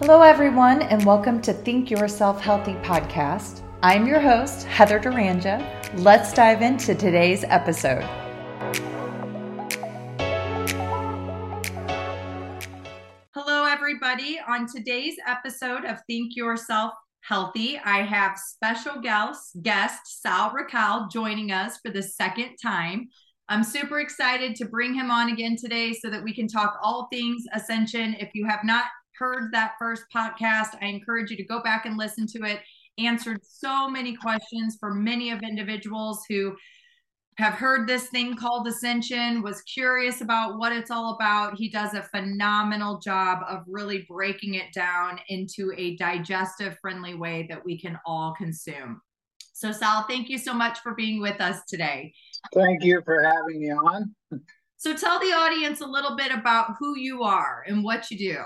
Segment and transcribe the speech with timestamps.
[0.00, 3.62] Hello, everyone, and welcome to Think Yourself Healthy podcast.
[3.82, 5.58] I'm your host, Heather Duranja.
[6.02, 8.02] Let's dive into today's episode.
[13.34, 14.38] Hello, everybody.
[14.46, 16.92] On today's episode of Think Yourself
[17.22, 23.08] Healthy, I have special guest, guest Sal Rachele joining us for the second time.
[23.48, 27.08] I'm super excited to bring him on again today so that we can talk all
[27.10, 28.14] things ascension.
[28.20, 28.84] If you have not
[29.18, 32.60] heard that first podcast, I encourage you to go back and listen to it.
[32.98, 36.56] Answered so many questions for many of individuals who
[37.38, 41.56] have heard this thing called ascension, was curious about what it's all about.
[41.56, 47.46] He does a phenomenal job of really breaking it down into a digestive friendly way
[47.50, 49.02] that we can all consume.
[49.52, 52.12] So, Sal, thank you so much for being with us today.
[52.54, 54.14] Thank you for having me on.
[54.78, 58.36] So, tell the audience a little bit about who you are and what you do.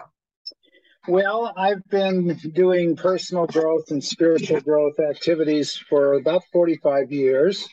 [1.09, 7.67] Well, I've been doing personal growth and spiritual growth activities for about 45 years.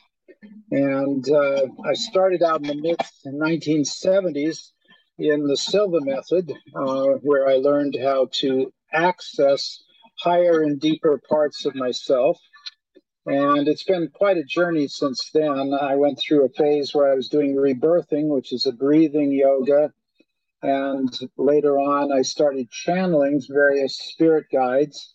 [0.71, 4.71] And uh, I started out in the mid 1970s
[5.19, 9.83] in the Silva method, uh, where I learned how to access
[10.19, 12.39] higher and deeper parts of myself.
[13.25, 15.73] And it's been quite a journey since then.
[15.73, 19.91] I went through a phase where I was doing rebirthing, which is a breathing yoga
[20.63, 25.13] and later on, I started channeling various spirit guides.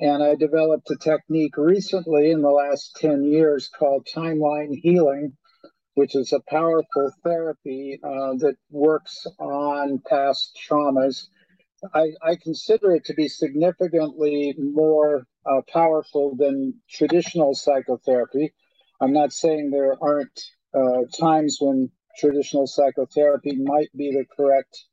[0.00, 5.36] And I developed a technique recently in the last 10 years called timeline healing,
[5.94, 11.28] which is a powerful therapy uh, that works on past traumas.
[11.94, 18.52] I, I, consider it to be significantly more uh, powerful than traditional psychotherapy.
[19.00, 20.40] I'm not saying there aren't
[20.74, 24.84] uh, times when traditional psychotherapy might be the correct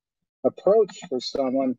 [0.43, 1.77] approach for someone.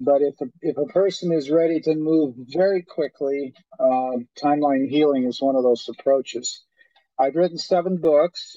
[0.00, 5.24] But if a, if a person is ready to move very quickly, uh, timeline healing
[5.24, 6.64] is one of those approaches.
[7.18, 8.56] I've written seven books.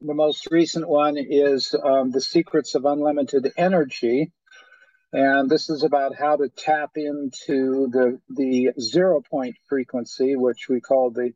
[0.00, 4.30] The most recent one is um, The Secrets of Unlimited Energy.
[5.12, 10.80] And this is about how to tap into the, the zero point frequency, which we
[10.80, 11.32] call the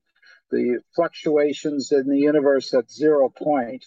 [0.51, 3.85] the fluctuations in the universe at zero point.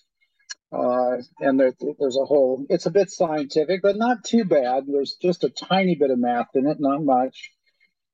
[0.72, 4.86] Uh, and there, there's a whole, it's a bit scientific, but not too bad.
[4.88, 7.52] There's just a tiny bit of math in it, not much.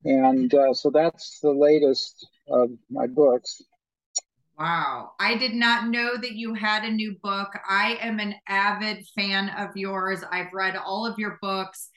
[0.04, 3.62] And uh, so that's the latest of my books.
[4.58, 5.12] Wow.
[5.22, 7.48] I did not know that you had a new book.
[7.70, 10.22] I am an avid fan of yours.
[10.30, 11.90] I've read all of your books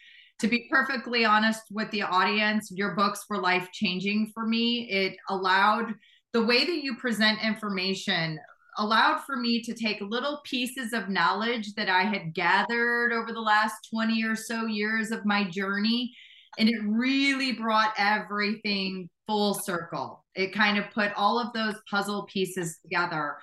[0.42, 4.88] to be perfectly honest with the audience, your books were life changing for me.
[4.90, 5.94] It allowed
[6.32, 8.38] the way that you present information
[8.78, 13.40] allowed for me to take little pieces of knowledge that I had gathered over the
[13.40, 16.12] last 20 or so years of my journey.
[16.58, 20.24] And it really brought everything full circle.
[20.34, 23.36] It kind of put all of those puzzle pieces together.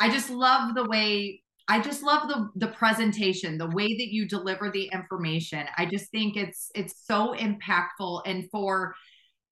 [0.00, 4.26] I just love the way I just love the the presentation, the way that you
[4.26, 5.64] deliver the information.
[5.78, 8.94] I just think it's it's so impactful and for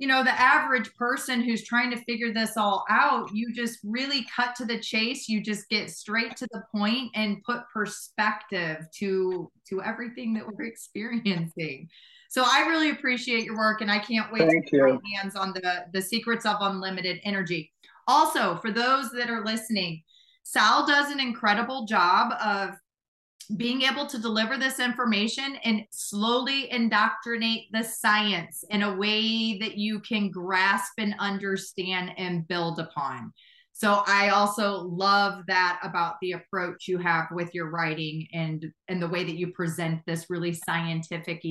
[0.00, 4.27] you know the average person who's trying to figure this all out you just really
[4.34, 5.28] cut to the chase.
[5.28, 10.65] You just get straight to the point and put perspective to to everything that we're
[10.66, 11.88] experiencing.
[12.31, 15.37] So i really appreciate your work and i can't wait Thank to get my hands
[15.37, 17.71] on the the secrets of unlimited energy.
[18.09, 20.03] Also for those that are listening
[20.43, 22.71] sal does an incredible job of
[23.56, 29.77] being able to deliver this information and slowly indoctrinate the science in a way that
[29.77, 33.33] you can grasp and understand and build upon.
[33.72, 39.00] So I also love that about the approach you have with your writing and and
[39.00, 41.43] the way that you present this really scientific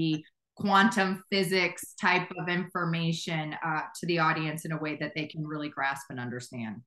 [0.56, 5.46] quantum physics type of information uh, to the audience in a way that they can
[5.46, 6.82] really grasp and understand.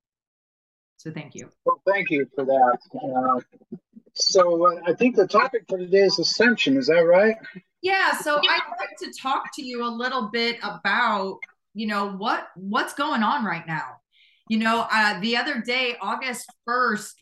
[0.99, 1.49] So thank you.
[1.65, 2.79] Well, thank you for that.
[2.95, 3.77] Uh,
[4.15, 6.77] so uh, I think the topic for today is ascension.
[6.77, 7.37] Is that right?
[7.81, 8.13] Yeah.
[8.19, 11.39] So I'd like to talk to you a little bit about,
[11.75, 13.97] you know, what what's going on right now.
[14.49, 17.17] You know, uh, the other day, August first,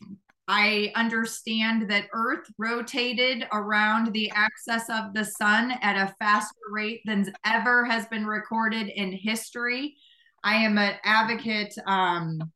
[0.47, 7.01] I understand that Earth rotated around the axis of the sun at a faster rate
[7.05, 9.95] than ever has been recorded in history.
[10.43, 12.51] I am an advocate um,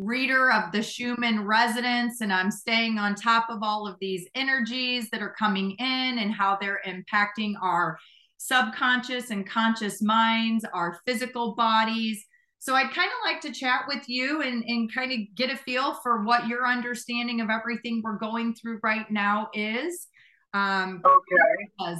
[0.00, 5.10] reader of the Schumann resonance, and I'm staying on top of all of these energies
[5.10, 7.98] that are coming in and how they're impacting our
[8.38, 12.24] subconscious and conscious minds, our physical bodies.
[12.58, 15.56] So I'd kind of like to chat with you and, and kind of get a
[15.56, 20.08] feel for what your understanding of everything we're going through right now is.
[20.54, 21.96] Um, okay.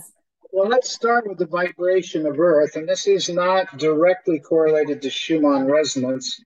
[0.52, 5.10] Well, let's start with the vibration of Earth, and this is not directly correlated to
[5.10, 6.42] Schumann resonance.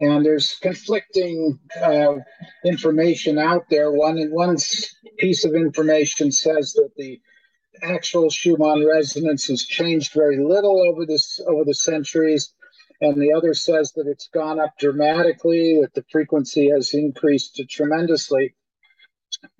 [0.00, 2.16] And there's conflicting uh,
[2.64, 3.90] information out there.
[3.92, 4.56] One one
[5.18, 7.20] piece of information says that the
[7.82, 12.52] actual Schumann resonance has changed very little over this over the centuries,
[13.00, 18.54] and the other says that it's gone up dramatically, that the frequency has increased tremendously.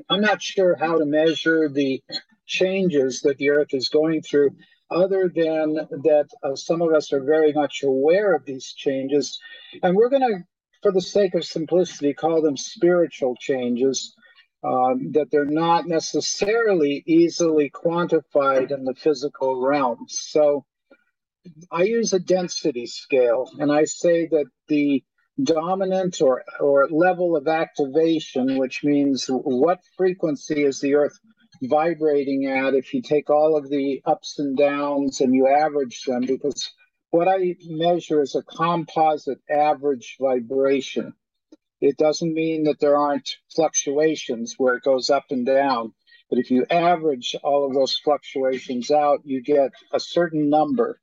[0.08, 2.02] I'm not sure how to measure the
[2.46, 4.50] changes that the Earth is going through,
[4.90, 9.38] other than that uh, some of us are very much aware of these changes.
[9.82, 10.44] And we're going to,
[10.82, 14.14] for the sake of simplicity, call them spiritual changes.
[14.62, 20.04] Um, that they're not necessarily easily quantified in the physical realm.
[20.06, 20.66] So
[21.72, 25.02] I use a density scale, and I say that the
[25.42, 31.18] dominant or, or level of activation, which means what frequency is the Earth
[31.62, 36.24] vibrating at if you take all of the ups and downs and you average them,
[36.26, 36.70] because
[37.10, 41.14] what I measure is a composite average vibration.
[41.80, 45.92] It doesn't mean that there aren't fluctuations where it goes up and down.
[46.28, 51.00] But if you average all of those fluctuations out, you get a certain number.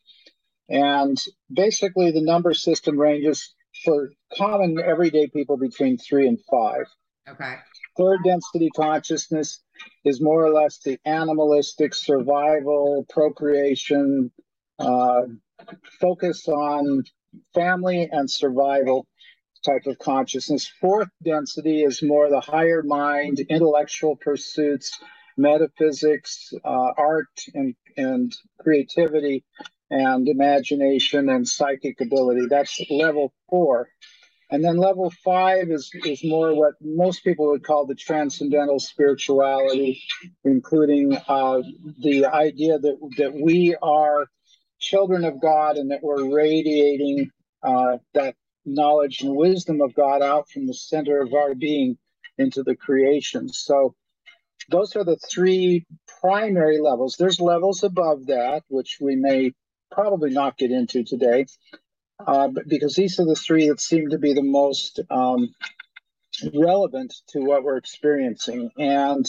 [0.69, 1.17] And
[1.51, 3.53] basically, the number system ranges
[3.83, 6.85] for common everyday people between three and five.
[7.27, 7.55] Okay.
[7.97, 9.61] Third density consciousness
[10.05, 14.31] is more or less the animalistic survival, procreation,
[14.79, 15.23] uh,
[15.99, 17.03] focus on
[17.53, 19.07] family and survival
[19.65, 20.71] type of consciousness.
[20.79, 24.99] Fourth density is more the higher mind, intellectual pursuits,
[25.37, 29.43] metaphysics, uh, art, and, and creativity
[29.89, 32.47] and imagination and psychic ability.
[32.49, 33.89] That's level four.
[34.49, 40.01] And then level five is, is more what most people would call the transcendental spirituality,
[40.45, 41.61] including uh,
[41.99, 44.27] the idea that, that we are
[44.79, 47.29] children of God and that we're radiating
[47.61, 48.35] uh, that
[48.65, 51.97] knowledge and wisdom of God out from the center of our being
[52.37, 53.49] into the creation.
[53.49, 53.95] So
[54.69, 55.85] those are the three
[56.21, 57.15] primary levels.
[57.17, 59.53] There's levels above that, which we may
[59.91, 61.47] probably not get into today,
[62.25, 65.53] uh, because these are the three that seem to be the most um,
[66.53, 68.71] relevant to what we're experiencing.
[68.77, 69.27] And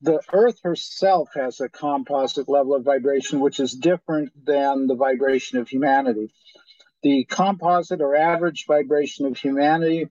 [0.00, 5.58] the Earth herself has a composite level of vibration, which is different than the vibration
[5.58, 6.30] of humanity.
[7.02, 10.08] The composite or average vibration of humanity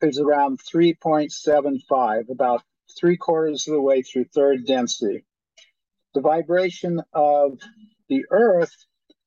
[0.00, 2.62] is around 3.75, about
[2.98, 5.24] three quarters of the way through third density.
[6.14, 7.58] The vibration of
[8.08, 8.74] the Earth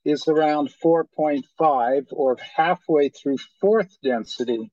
[0.03, 4.71] is around 4.5 or halfway through fourth density.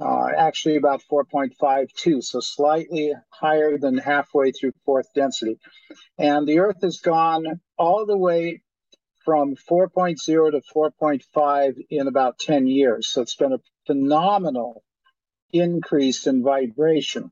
[0.00, 5.58] Uh, actually, about 4.52, so slightly higher than halfway through fourth density.
[6.18, 8.62] And the Earth has gone all the way
[9.24, 13.08] from 4.0 to 4.5 in about 10 years.
[13.08, 14.82] So it's been a phenomenal
[15.52, 17.30] increase in vibration.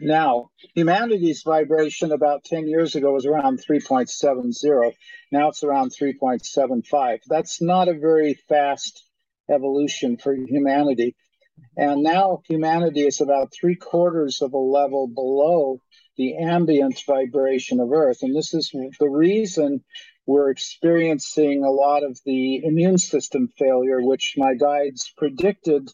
[0.00, 4.94] Now, humanity's vibration about 10 years ago was around 3.70.
[5.32, 7.18] Now it's around 3.75.
[7.26, 9.04] That's not a very fast
[9.50, 11.16] evolution for humanity.
[11.76, 15.80] And now humanity is about three quarters of a level below
[16.16, 18.22] the ambient vibration of Earth.
[18.22, 18.70] And this is
[19.00, 19.82] the reason
[20.26, 25.90] we're experiencing a lot of the immune system failure, which my guides predicted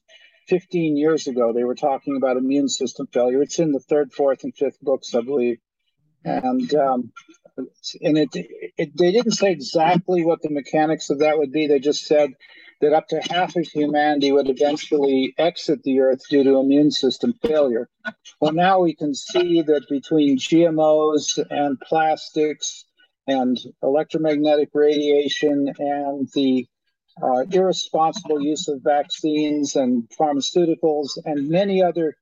[0.48, 3.42] 15 years ago, they were talking about immune system failure.
[3.42, 5.58] It's in the third, fourth, and fifth books, I believe.
[6.24, 7.12] And um,
[7.56, 11.66] and it, it they didn't say exactly what the mechanics of that would be.
[11.66, 12.32] They just said
[12.80, 17.34] that up to half of humanity would eventually exit the earth due to immune system
[17.42, 17.88] failure.
[18.40, 22.84] Well, now we can see that between GMOs and plastics
[23.26, 26.66] and electromagnetic radiation and the
[27.22, 32.16] uh, irresponsible use of vaccines and pharmaceuticals and many other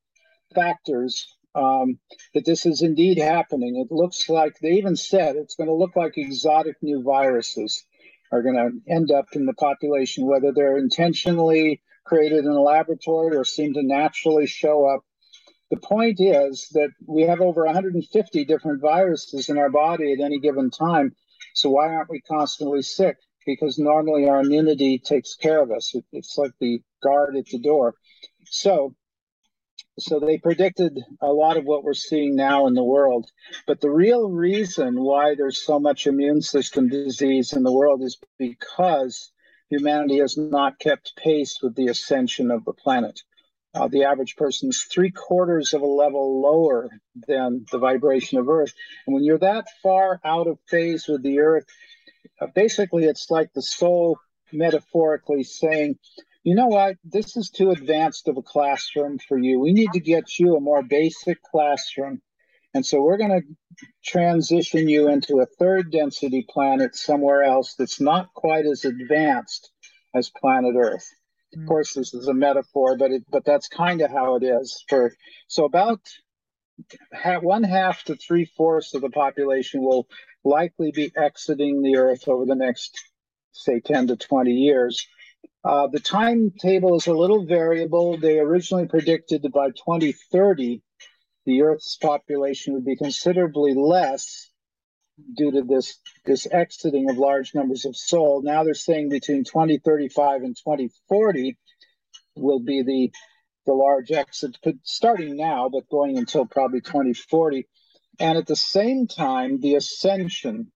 [0.55, 1.99] factors um,
[2.35, 3.77] that this is indeed happening.
[3.77, 7.85] It looks like they even said it's going to look like exotic new viruses
[8.31, 13.37] are going to end up in the population, whether they're intentionally created in a laboratory
[13.37, 15.05] or seem to naturally show up.
[15.71, 20.39] The point is that we have over 150 different viruses in our body at any
[20.39, 21.15] given time.
[21.55, 23.17] So why aren't we constantly sick?
[23.47, 25.95] Because normally our immunity takes care of us.
[25.95, 27.95] It, it's like the guard at the door.
[28.47, 28.95] So,
[29.99, 33.31] so they predicted a lot of what we're seeing now in the world.
[33.67, 38.19] But the real reason why there's so much immune system disease in the world is
[38.39, 39.33] because
[39.69, 43.21] humanity has not kept pace with the ascension of the planet.
[43.75, 46.91] uh, the average person is three quarters of a level lower
[47.27, 48.75] than the vibration of Earth.
[49.07, 51.65] And when you're that far out of phase with the Earth,
[52.43, 54.19] uh, basically it's like the soul
[54.53, 55.99] metaphorically saying,
[56.45, 59.61] you know what, this is too advanced of a classroom for you.
[59.61, 62.21] We need to get you a more basic classroom.
[62.75, 68.01] And so we're going to transition you into a third density planet somewhere else that's
[68.01, 69.71] not quite as advanced
[70.15, 71.07] as planet Earth.
[71.55, 71.69] Of mm.
[71.69, 74.83] course, this is a metaphor, but it, but that's kind of how it is.
[74.89, 75.13] For
[75.49, 76.01] so about
[77.43, 80.09] one half to three fourths of the population will
[80.45, 82.99] likely be exiting the Earth over the next,
[83.53, 85.07] say, ten to twenty years.
[85.65, 88.17] Uh, the timetable is a little variable.
[88.17, 90.83] They originally predicted that by 2030,
[91.47, 94.51] the Earth's population would be considerably less
[95.37, 98.43] due to this this exiting of large numbers of soul.
[98.43, 101.57] Now they're saying between 2035 and 2040
[102.37, 103.13] will be the
[103.65, 107.69] the large exit, starting now, but going until probably 2040.
[108.21, 110.71] And at the same time, the ascension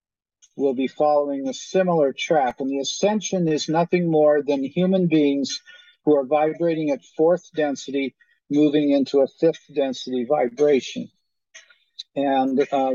[0.56, 2.60] will be following a similar track.
[2.60, 5.60] And the ascension is nothing more than human beings
[6.04, 8.14] who are vibrating at fourth density,
[8.50, 11.10] moving into a fifth density vibration.
[12.14, 12.94] And uh,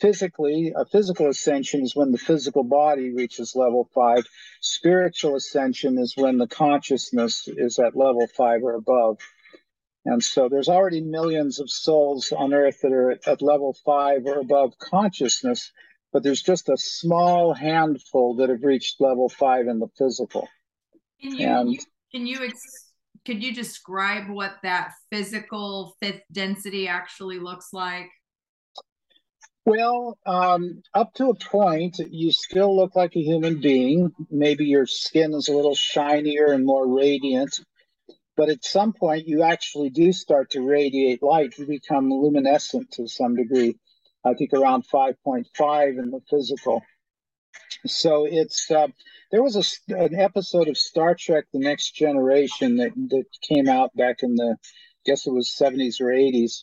[0.00, 4.24] physically, a physical ascension is when the physical body reaches level five.
[4.60, 9.18] Spiritual ascension is when the consciousness is at level five or above.
[10.04, 14.38] And so there's already millions of souls on earth that are at level five or
[14.38, 15.72] above consciousness,
[16.12, 20.48] but there's just a small handful that have reached level five in the physical.
[21.20, 21.78] Can you, and,
[22.12, 22.92] can you ex-
[23.26, 28.08] could you describe what that physical fifth density actually looks like?
[29.66, 34.10] Well, um, up to a point, you still look like a human being.
[34.30, 37.60] Maybe your skin is a little shinier and more radiant.
[38.40, 41.58] But at some point, you actually do start to radiate light.
[41.58, 43.76] You become luminescent to some degree.
[44.24, 46.82] I think around 5.5 in the physical.
[47.84, 48.88] So it's uh,
[49.30, 53.94] there was a, an episode of Star Trek: The Next Generation that that came out
[53.94, 56.62] back in the, I guess it was 70s or 80s,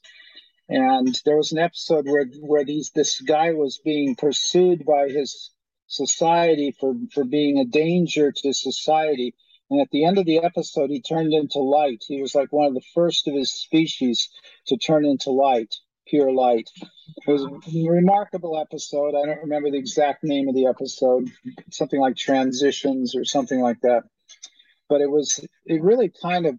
[0.70, 5.52] and there was an episode where where these this guy was being pursued by his
[5.86, 9.36] society for for being a danger to society
[9.70, 12.04] and at the end of the episode he turned into light.
[12.08, 14.30] He was like one of the first of his species
[14.68, 15.74] to turn into light
[16.08, 16.70] pure light.
[16.82, 19.10] It was a remarkable episode.
[19.10, 21.30] I don't remember the exact name of the episode
[21.72, 24.04] something like transitions or something like that.
[24.90, 26.56] But it was it really kind of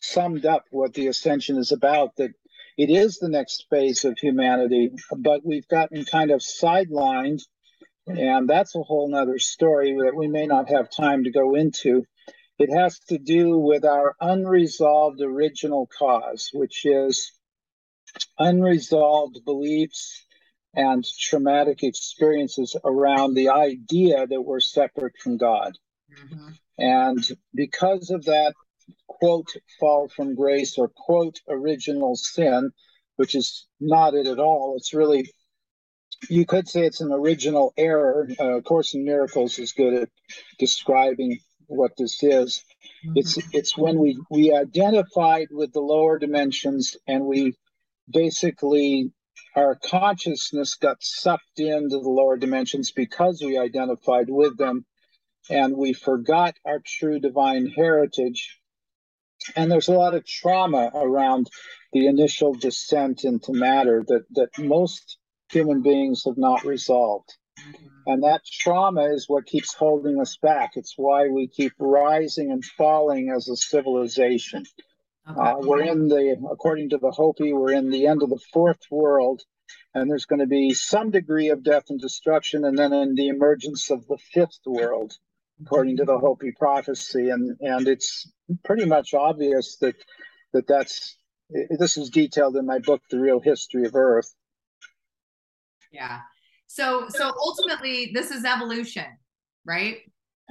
[0.00, 2.32] summed up what the ascension is about that
[2.76, 7.40] it is the next phase of humanity, but we've gotten kind of sidelined,
[8.06, 12.04] and that's a whole nother story that we may not have time to go into.
[12.58, 17.32] It has to do with our unresolved original cause, which is
[18.38, 20.24] unresolved beliefs
[20.74, 25.76] and traumatic experiences around the idea that we're separate from God.
[26.10, 26.48] Mm-hmm.
[26.78, 28.54] And because of that
[29.06, 32.70] quote fall from grace or quote original sin,
[33.16, 34.74] which is not it at all.
[34.76, 35.30] It's really,
[36.28, 38.28] you could say it's an original error.
[38.38, 40.08] Uh, Course in Miracles is good at
[40.58, 42.64] describing what this is.
[43.04, 43.12] Mm-hmm.
[43.16, 47.56] It's it's when we we identified with the lower dimensions and we
[48.08, 49.10] basically
[49.54, 54.84] our consciousness got sucked into the lower dimensions because we identified with them
[55.48, 58.58] and we forgot our true divine heritage
[59.54, 61.48] and there's a lot of trauma around
[61.92, 65.18] the initial descent into matter that, that most
[65.52, 67.36] human beings have not resolved.
[68.06, 70.72] And that trauma is what keeps holding us back.
[70.76, 74.64] It's why we keep rising and falling as a civilization.
[75.28, 75.40] Okay.
[75.40, 78.82] Uh, we're in the, according to the Hopi, we're in the end of the fourth
[78.90, 79.42] world,
[79.92, 83.28] and there's going to be some degree of death and destruction, and then in the
[83.28, 85.12] emergence of the fifth world
[85.60, 88.30] according to the Hopi prophecy, and and it's
[88.64, 89.96] pretty much obvious that
[90.52, 91.16] that that's
[91.50, 94.32] this is detailed in my book, The Real History of Earth.
[95.90, 96.20] Yeah.
[96.76, 99.06] So so ultimately, this is evolution,
[99.64, 99.96] right?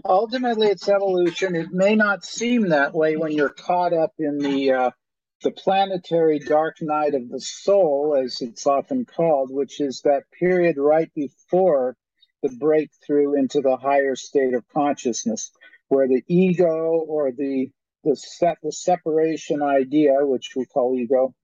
[0.04, 1.56] Ultimately, it's evolution.
[1.56, 4.92] It may not seem that way when you're caught up in the uh,
[5.44, 10.78] the planetary dark night of the soul, as it's often called, which is that period
[10.80, 11.96] right before
[12.42, 15.52] the breakthrough into the higher state of consciousness,
[15.90, 17.70] where the ego or the
[18.04, 21.36] the set the separation idea, which we call ego,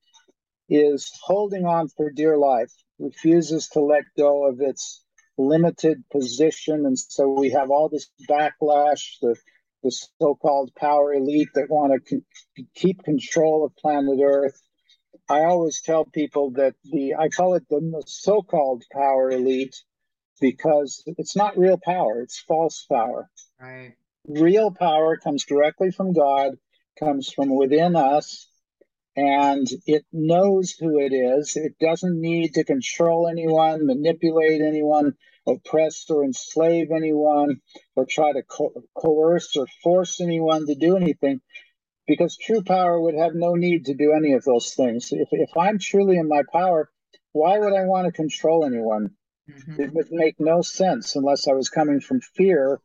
[0.69, 2.71] is holding on for dear life,
[3.01, 5.03] refuses to let go of its
[5.37, 9.19] limited position, and so we have all this backlash.
[9.21, 9.35] The
[9.83, 14.61] the so-called power elite that want to con- keep control of planet Earth.
[15.27, 19.75] I always tell people that the I call it the so-called power elite
[20.39, 23.29] because it's not real power; it's false power.
[23.59, 23.93] Right.
[24.27, 26.57] Real power comes directly from God,
[26.99, 28.50] comes from within us,
[29.15, 31.55] and it knows who it is.
[31.55, 35.13] It doesn't need to control anyone, manipulate anyone,
[35.47, 37.61] oppress or enslave anyone,
[37.95, 41.41] or try to co- coerce or force anyone to do anything,
[42.07, 45.09] because true power would have no need to do any of those things.
[45.11, 46.89] If, if I'm truly in my power,
[47.33, 49.11] why would I want to control anyone?
[49.49, 49.81] Mm-hmm.
[49.81, 52.79] It would make no sense unless I was coming from fear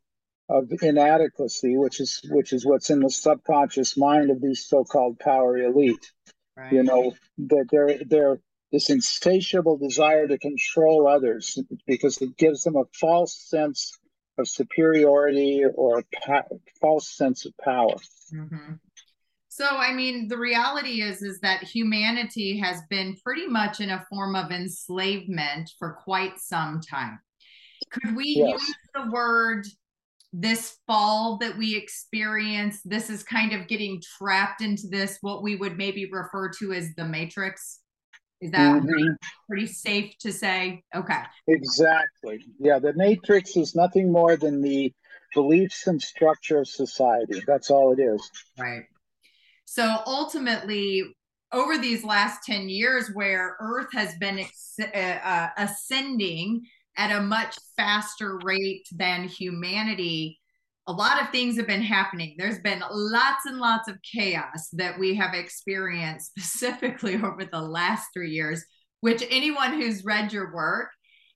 [0.48, 5.58] of inadequacy, which is which is what's in the subconscious mind of these so-called power
[5.58, 6.12] elite.
[6.56, 6.72] Right.
[6.72, 8.40] You know, that they're they're
[8.72, 13.92] this insatiable desire to control others because it gives them a false sense
[14.38, 16.42] of superiority or a
[16.80, 17.96] false sense of power.
[18.34, 18.74] Mm-hmm.
[19.48, 24.04] So, I mean, the reality is is that humanity has been pretty much in a
[24.10, 27.18] form of enslavement for quite some time.
[27.90, 28.60] Could we yes.
[28.60, 29.66] use the word
[30.38, 32.80] this fall that we experience?
[32.84, 36.94] This is kind of getting trapped into this, what we would maybe refer to as
[36.94, 37.80] the matrix.
[38.42, 38.88] Is that mm-hmm.
[38.88, 39.08] pretty,
[39.48, 40.82] pretty safe to say?
[40.94, 41.22] Okay.
[41.48, 42.44] Exactly.
[42.58, 44.92] Yeah, the matrix is nothing more than the
[45.34, 47.42] beliefs and structure of society.
[47.46, 48.30] That's all it is.
[48.58, 48.84] Right.
[49.64, 51.16] So ultimately,
[51.52, 56.62] over these last 10 years, where Earth has been ex- uh, uh, ascending
[56.96, 60.40] at a much faster rate than humanity,
[60.86, 62.36] a lot of things have been happening.
[62.38, 68.08] There's been lots and lots of chaos that we have experienced specifically over the last
[68.14, 68.64] three years,
[69.00, 70.90] which anyone who's read your work,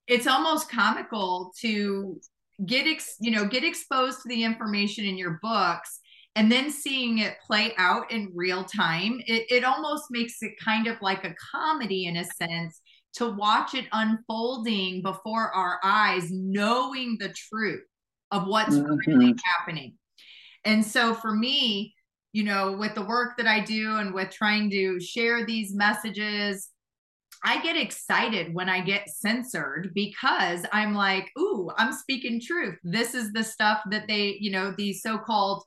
[0.07, 2.21] it's almost comical to
[2.67, 6.00] get ex, you know get exposed to the information in your books
[6.37, 10.87] and then seeing it play out in real time it, it almost makes it kind
[10.87, 12.81] of like a comedy in a sense
[13.14, 17.83] to watch it unfolding before our eyes knowing the truth
[18.31, 18.97] of what's mm-hmm.
[19.07, 19.95] really happening.
[20.64, 21.94] And so for me,
[22.33, 26.68] you know, with the work that I do and with trying to share these messages,
[27.42, 32.77] I get excited when I get censored because I'm like, ooh, I'm speaking truth.
[32.85, 35.64] This is the stuff that they, you know, these so called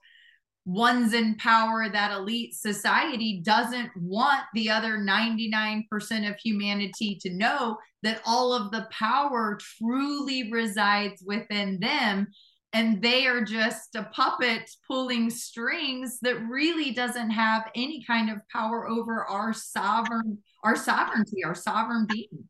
[0.65, 7.77] ones in power, that elite society doesn't want the other 99% of humanity to know
[8.01, 12.27] that all of the power truly resides within them.
[12.71, 18.37] And they are just a puppet pulling strings that really doesn't have any kind of
[18.51, 22.49] power over our sovereign our sovereignty our sovereign being.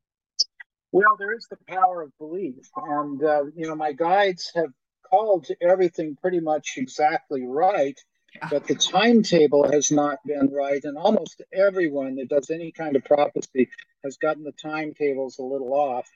[0.94, 2.56] Well there is the power of belief.
[2.76, 4.70] And uh, you know my guides have
[5.14, 8.00] called everything pretty much exactly right
[8.50, 13.04] but the timetable has not been right and almost everyone that does any kind of
[13.04, 13.70] prophecy
[14.04, 16.10] has gotten the timetables a little off.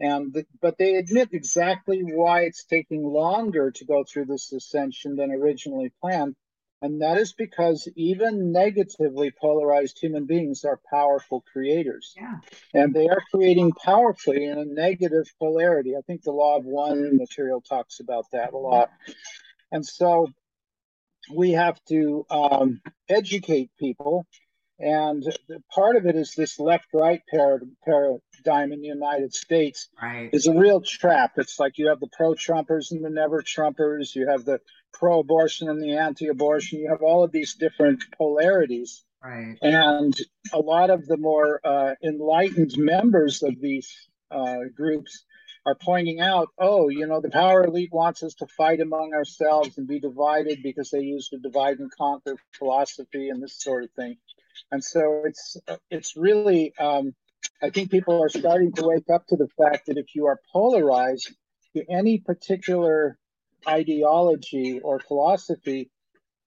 [0.00, 5.16] And the, but they admit exactly why it's taking longer to go through this ascension
[5.16, 6.34] than originally planned
[6.84, 12.12] and that is because even negatively polarized human beings are powerful creators.
[12.14, 12.36] Yeah.
[12.74, 15.96] and they are creating powerfully in a negative polarity.
[15.96, 18.90] I think the law of one material talks about that a lot.
[19.72, 20.28] And so
[21.34, 24.26] we have to um, educate people
[24.84, 25.24] and
[25.74, 30.28] part of it is this left right paradigm in the United States right.
[30.30, 31.32] is a real trap.
[31.38, 34.60] It's like you have the pro Trumpers and the never Trumpers, you have the
[34.92, 39.02] pro abortion and the anti abortion, you have all of these different polarities.
[39.22, 39.56] Right.
[39.62, 40.14] And
[40.52, 43.90] a lot of the more uh, enlightened members of these
[44.30, 45.24] uh, groups
[45.64, 49.78] are pointing out, oh, you know, the power elite wants us to fight among ourselves
[49.78, 53.90] and be divided because they use the divide and conquer philosophy and this sort of
[53.92, 54.18] thing
[54.70, 55.56] and so it's
[55.90, 57.14] it's really um,
[57.62, 60.40] I think people are starting to wake up to the fact that if you are
[60.52, 61.32] polarized
[61.76, 63.18] to any particular
[63.66, 65.90] ideology or philosophy,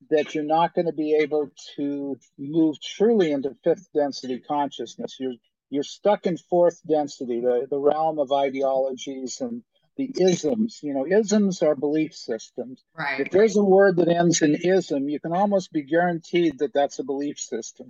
[0.09, 5.17] that you're not going to be able to move truly into fifth density consciousness.
[5.19, 5.35] You're
[5.69, 9.63] you're stuck in fourth density, the, the realm of ideologies and
[9.97, 10.79] the isms.
[10.81, 12.83] You know, isms are belief systems.
[12.97, 13.19] Right.
[13.19, 16.99] If there's a word that ends in ism, you can almost be guaranteed that that's
[16.99, 17.87] a belief system.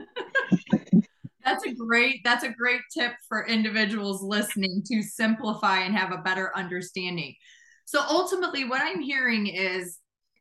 [1.43, 6.17] that's a great that's a great tip for individuals listening to simplify and have a
[6.17, 7.36] better understanding.
[7.86, 10.00] So ultimately what I'm hearing is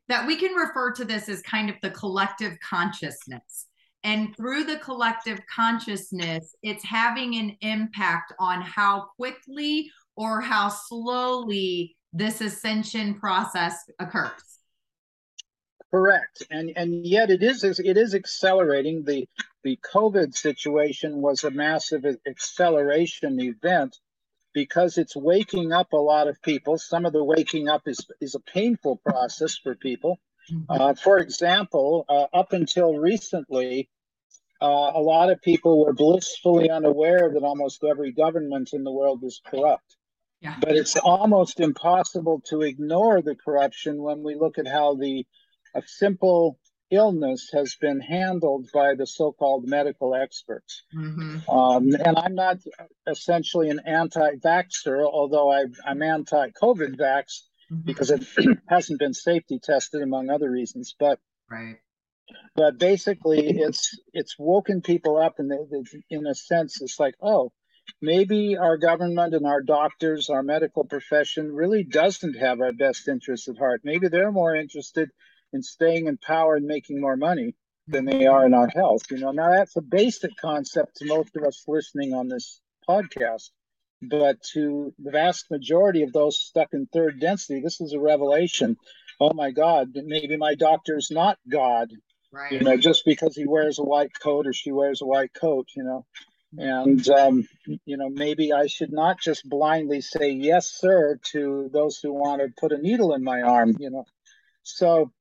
[0.09, 3.67] that we can refer to this as kind of the collective consciousness.
[4.03, 11.95] And through the collective consciousness, it's having an impact on how quickly or how slowly
[12.11, 14.31] this ascension process occurs?
[15.91, 19.03] Correct, and and yet it is it is accelerating.
[19.03, 19.27] the
[19.63, 23.97] The COVID situation was a massive acceleration event
[24.53, 26.77] because it's waking up a lot of people.
[26.77, 30.19] Some of the waking up is is a painful process for people.
[30.51, 30.81] Mm-hmm.
[30.81, 33.89] Uh, for example, uh, up until recently,
[34.61, 39.23] uh, a lot of people were blissfully unaware that almost every government in the world
[39.23, 39.96] is corrupt.
[40.41, 40.55] Yeah.
[40.59, 45.25] But it's almost impossible to ignore the corruption when we look at how the
[45.75, 50.83] a simple illness has been handled by the so-called medical experts.
[50.95, 51.49] Mm-hmm.
[51.49, 52.57] Um, and I'm not
[53.05, 57.81] essentially an anti-vaxxer, although I, am anti-COVID vax mm-hmm.
[57.85, 58.25] because it
[58.69, 60.95] hasn't been safety tested, among other reasons.
[60.97, 61.19] But
[61.49, 61.77] right.
[62.55, 65.49] But basically, it's it's woken people up, and
[66.09, 67.53] in a sense, it's like, oh,
[68.01, 73.47] maybe our government and our doctors, our medical profession, really doesn't have our best interests
[73.47, 73.81] at heart.
[73.83, 75.09] Maybe they're more interested
[75.53, 77.55] in staying in power and making more money
[77.87, 79.03] than they are in our health.
[79.09, 83.49] You know, now that's a basic concept to most of us listening on this podcast.
[84.01, 88.77] But to the vast majority of those stuck in third density, this is a revelation.
[89.19, 91.89] Oh my God, maybe my doctor's not God.
[92.31, 92.51] Right.
[92.51, 95.69] You know, just because he wears a white coat or she wears a white coat,
[95.75, 96.05] you know.
[96.57, 97.47] And um,
[97.85, 102.41] you know, maybe I should not just blindly say yes, sir, to those who want
[102.41, 103.75] to put a needle in my arm.
[103.79, 104.05] You know,
[104.63, 105.11] so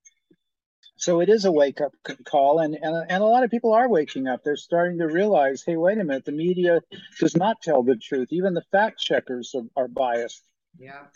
[0.96, 1.92] so it is a wake up
[2.24, 4.42] call and, and and a lot of people are waking up.
[4.44, 6.80] They're starting to realize hey wait a minute the media
[7.18, 8.28] does not tell the truth.
[8.30, 10.42] Even the fact checkers are, are biased.
[10.78, 11.06] Yeah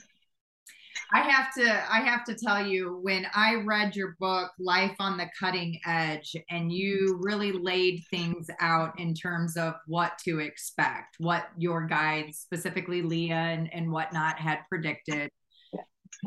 [1.12, 5.16] i have to i have to tell you when i read your book life on
[5.16, 11.16] the cutting edge and you really laid things out in terms of what to expect
[11.18, 15.31] what your guides specifically leah and, and whatnot had predicted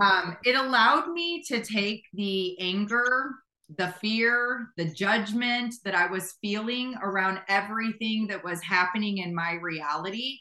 [0.02, 3.36] um, it allowed me to take the anger
[3.78, 9.54] the fear, the judgment that I was feeling around everything that was happening in my
[9.54, 10.40] reality,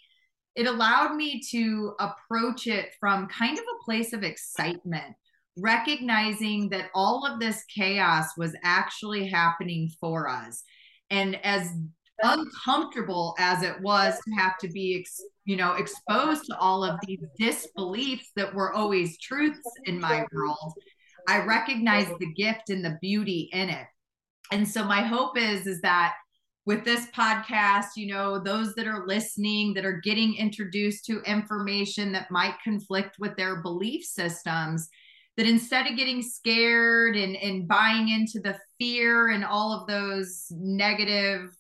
[0.54, 5.14] it allowed me to approach it from kind of a place of excitement,
[5.56, 10.62] recognizing that all of this chaos was actually happening for us.
[11.10, 11.70] And as
[12.22, 15.04] uncomfortable as it was to have to be
[15.44, 20.72] you know exposed to all of these disbeliefs that were always truths in my world
[21.28, 23.86] I recognize the gift and the beauty in it.
[24.50, 26.14] And so my hope is is that
[26.64, 32.12] with this podcast, you know, those that are listening that are getting introduced to information
[32.12, 34.88] that might conflict with their belief systems,
[35.36, 40.46] that instead of getting scared and, and buying into the fear and all of those
[40.50, 41.50] negative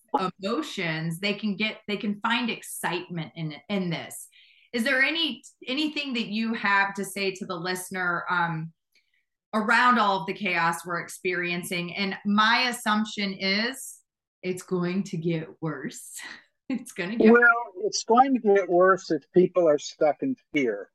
[0.40, 4.28] emotions, they can get they can find excitement in in this.
[4.72, 8.24] Is there any anything that you have to say to the listener?
[8.30, 8.72] Um,
[9.54, 11.94] around all of the chaos we're experiencing.
[11.94, 14.01] And my assumption is
[14.42, 16.18] it's going to get worse.
[16.68, 17.40] it's going to get well.
[17.76, 17.84] Worse.
[17.86, 20.90] It's going to get worse if people are stuck in fear.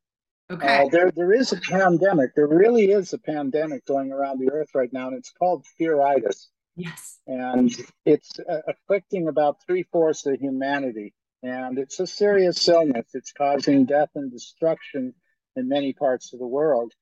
[0.50, 0.86] Okay.
[0.86, 2.34] Uh, there, there is a pandemic.
[2.36, 6.48] There really is a pandemic going around the earth right now, and it's called fearitis.
[6.78, 7.18] Yes.
[7.28, 11.14] And it's uh, afflicting about three fourths of humanity.
[11.44, 13.08] And it's a serious illness.
[13.14, 15.14] It's causing death and destruction
[15.56, 16.94] in many parts of the world.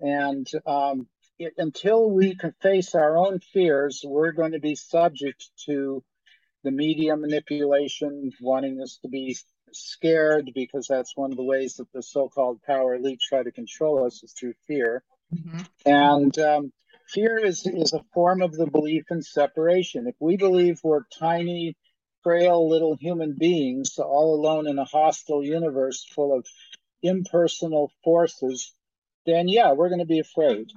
[0.00, 5.50] And um, it, until we can face our own fears, we're going to be subject
[5.66, 6.02] to
[6.64, 9.36] the media manipulation, wanting us to be
[9.72, 14.04] scared because that's one of the ways that the so-called power elite try to control
[14.04, 15.02] us is through fear.
[15.34, 15.60] Mm-hmm.
[15.86, 16.72] And um,
[17.08, 20.06] fear is is a form of the belief in separation.
[20.06, 21.76] If we believe we're tiny,
[22.22, 26.46] frail little human beings all alone in a hostile universe full of
[27.02, 28.72] impersonal forces
[29.28, 30.70] then yeah, we're going to be afraid.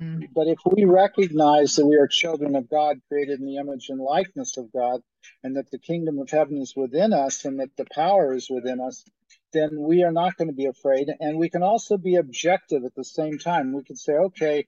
[0.00, 0.26] Mm-hmm.
[0.34, 4.00] But if we recognize that we are children of God, created in the image and
[4.00, 5.00] likeness of God,
[5.42, 8.80] and that the kingdom of heaven is within us and that the power is within
[8.80, 9.04] us,
[9.52, 11.08] then we are not going to be afraid.
[11.20, 13.72] And we can also be objective at the same time.
[13.72, 14.66] We can say, okay,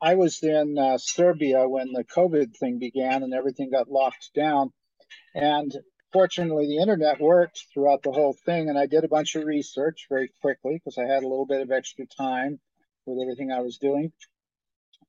[0.00, 4.72] I was in uh, Serbia when the COVID thing began and everything got locked down.
[5.34, 5.74] And
[6.12, 10.06] fortunately, the internet worked throughout the whole thing, and I did a bunch of research
[10.08, 12.60] very quickly because I had a little bit of extra time
[13.06, 14.12] with everything I was doing.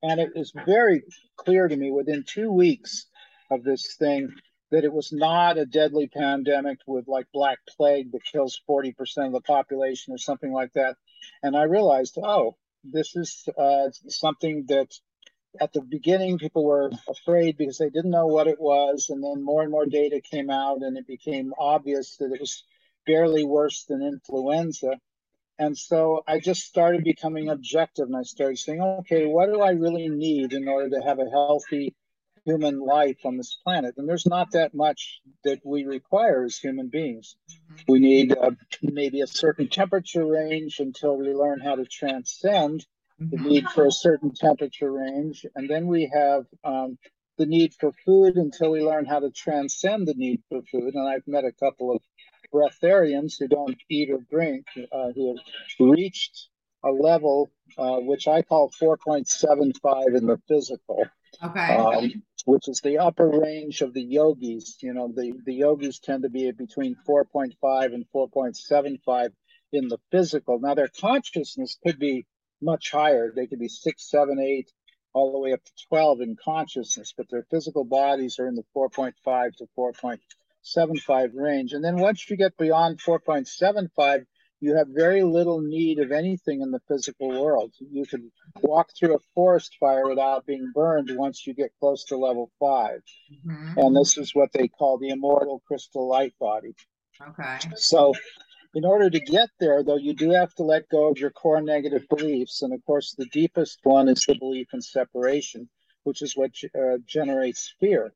[0.02, 1.04] And it was very
[1.36, 3.08] clear to me within two weeks
[3.52, 4.30] of this thing
[4.72, 8.94] that it was not a deadly pandemic with like black plague that kills 40%
[9.26, 10.96] of the population or something like that.
[11.42, 14.94] And I realized, oh, this is uh, something that
[15.60, 19.44] at the beginning people were afraid because they didn't know what it was and then
[19.44, 22.64] more and more data came out and it became obvious that it was
[23.06, 25.00] barely worse than influenza
[25.60, 29.72] And so I just started becoming objective and I started saying, okay, what do I
[29.72, 31.94] really need in order to have a healthy
[32.46, 33.96] human life on this planet?
[33.98, 37.36] And there's not that much that we require as human beings.
[37.52, 37.92] Mm-hmm.
[37.92, 42.86] We need uh, maybe a certain temperature range until we learn how to transcend
[43.20, 43.48] the mm-hmm.
[43.50, 45.46] need for a certain temperature range.
[45.56, 46.98] And then we have um,
[47.38, 50.94] the need for food until we learn how to transcend the need for food.
[50.94, 52.02] And I've met a couple of
[52.54, 55.46] breatharians who don't eat or drink, uh, who have
[55.80, 56.50] reached
[56.84, 61.06] a level uh, which I call 4.75 in the physical.
[61.44, 61.76] Okay.
[61.76, 64.78] Um, which is the upper range of the yogis.
[64.82, 69.32] You know, the, the yogis tend to be between 4.5 and 4.75
[69.72, 70.60] in the physical.
[70.60, 72.26] Now, their consciousness could be
[72.62, 73.32] much higher.
[73.34, 74.72] They could be six, seven, eight,
[75.14, 78.66] all the way up to 12 in consciousness, but their physical bodies are in the
[78.76, 79.68] 4.5 to
[80.66, 81.74] 4.75 range.
[81.74, 84.26] And then once you get beyond 4.75,
[84.62, 87.74] you have very little need of anything in the physical world.
[87.80, 92.18] You can walk through a forest fire without being burned once you get close to
[92.18, 93.02] level 5
[93.48, 93.80] mm-hmm.
[93.80, 96.76] And this is what they call the immortal crystal light body.
[97.26, 97.58] Okay.
[97.76, 98.14] So
[98.76, 101.62] in order to get there, though, you do have to let go of your core
[101.62, 102.62] negative beliefs.
[102.62, 105.70] And of course, the deepest one is the belief in separation,
[106.04, 108.14] which is what uh, generates fear.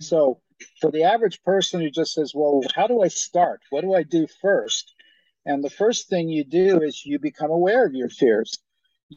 [0.00, 0.40] So,
[0.80, 3.60] for the average person who just says, Well, how do I start?
[3.70, 4.94] What do I do first?
[5.44, 8.58] And the first thing you do is you become aware of your fears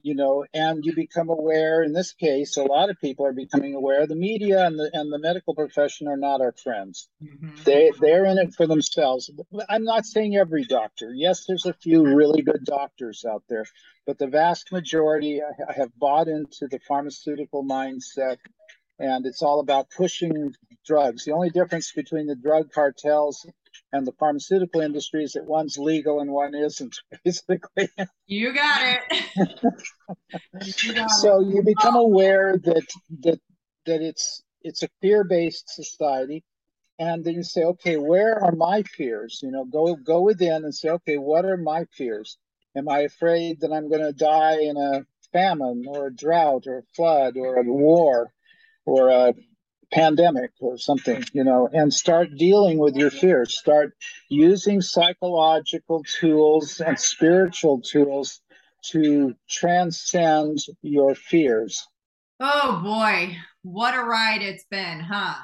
[0.04, 1.84] you know, and you become aware.
[1.84, 4.08] In this case, a lot of people are becoming aware.
[4.08, 7.10] The media and the and the medical profession are not our friends.
[7.24, 7.64] Mm-hmm.
[7.64, 9.30] They they're in it for themselves.
[9.70, 11.14] I'm not saying every doctor.
[11.14, 13.66] Yes, there's a few really good doctors out there,
[14.06, 18.38] but the vast majority I have bought into the pharmaceutical mindset,
[19.00, 20.54] and it's all about pushing
[20.86, 21.26] drugs.
[21.26, 23.46] The only difference between the drug cartels
[23.92, 27.90] and the pharmaceutical industry is that one's legal and one isn't, basically.
[28.28, 29.34] You got it.
[30.84, 31.48] you got so it.
[31.48, 32.88] you become aware that
[33.22, 33.40] that
[33.86, 36.44] that it's it's a fear-based society.
[36.98, 39.42] And then you say, okay, where are my fears?
[39.44, 42.38] You know, go go within and say, okay, what are my fears?
[42.78, 46.80] Am I afraid that I'm going to die in a famine or a drought or
[46.80, 48.32] a flood or a war
[48.86, 49.34] or a
[49.92, 53.58] pandemic or something, you know, and start dealing with your fears.
[53.58, 53.94] Start
[54.30, 58.42] using psychological tools and spiritual tools
[58.92, 61.88] to transcend your fears.
[62.40, 65.36] Oh boy, what a ride it's been, huh?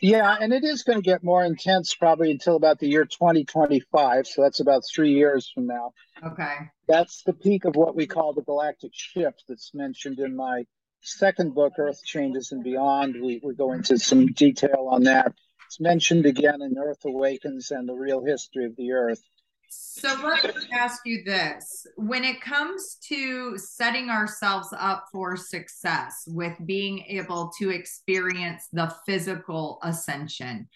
[0.00, 4.26] Yeah, and it is going to get more intense probably until about the year 2025.
[4.26, 5.92] So that's about three years from now.
[6.22, 6.56] Okay.
[6.86, 10.66] That's the peak of what we call the galactic shift that's mentioned in my
[11.04, 15.32] second book, Earth Changes and Beyond, we, we go into some detail on that.
[15.66, 19.22] It's mentioned again in Earth Awakens and the Real History of the Earth.
[19.68, 21.86] So let me ask you this.
[21.96, 28.94] When it comes to setting ourselves up for success with being able to experience the
[29.06, 30.68] physical ascension,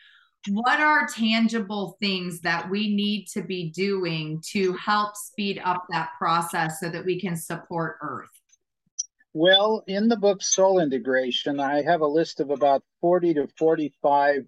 [0.48, 6.10] what are tangible things that we need to be doing to help speed up that
[6.18, 8.37] process so that we can support Earth?
[9.34, 14.46] Well, in the book Soul Integration, I have a list of about 40 to 45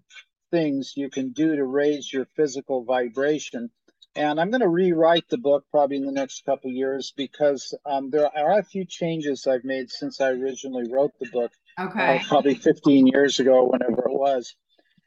[0.51, 3.71] things you can do to raise your physical vibration.
[4.16, 8.11] And I'm going to rewrite the book probably in the next couple years because um,
[8.11, 11.53] there are a few changes I've made since I originally wrote the book.
[11.79, 12.19] Okay.
[12.19, 14.57] Uh, probably 15 years ago, whenever it was.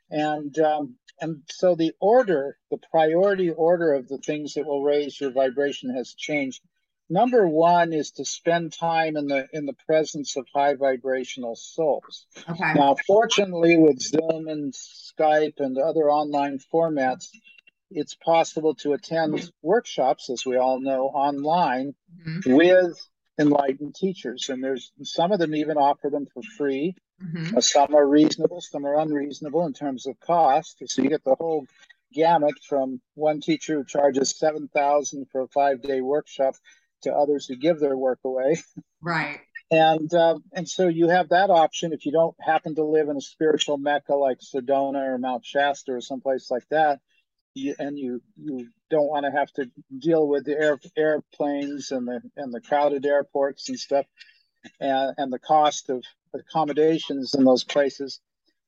[0.09, 5.19] And um, and so the order, the priority order of the things that will raise
[5.19, 6.61] your vibration has changed
[7.09, 12.25] number one is to spend time in the in the presence of high vibrational souls.
[12.49, 12.73] Okay.
[12.73, 17.27] Now fortunately with zoom and skype and other online formats
[17.95, 21.93] it's possible to attend workshops as we all know online
[22.27, 22.53] mm-hmm.
[22.53, 22.99] with
[23.39, 24.49] enlightened teachers.
[24.49, 26.95] And there's some of them even offer them for free.
[27.23, 27.55] Mm-hmm.
[27.57, 30.81] uh, some are reasonable some are unreasonable in terms of cost.
[30.87, 31.67] So you get the whole
[32.11, 36.55] gamut from one teacher who charges 7000 for a five day workshop
[37.03, 38.61] to others who give their work away.
[39.05, 39.41] Right.
[39.69, 43.17] And uh, and so you have that option if you don't happen to live in
[43.17, 46.99] a spiritual mecca like Sedona or Mount Shasta or someplace like that,
[47.53, 52.07] you, and you you don't want to have to deal with the air, airplanes and
[52.07, 54.05] the and the crowded airports and stuff,
[54.79, 58.21] and, and the cost of accommodations in those places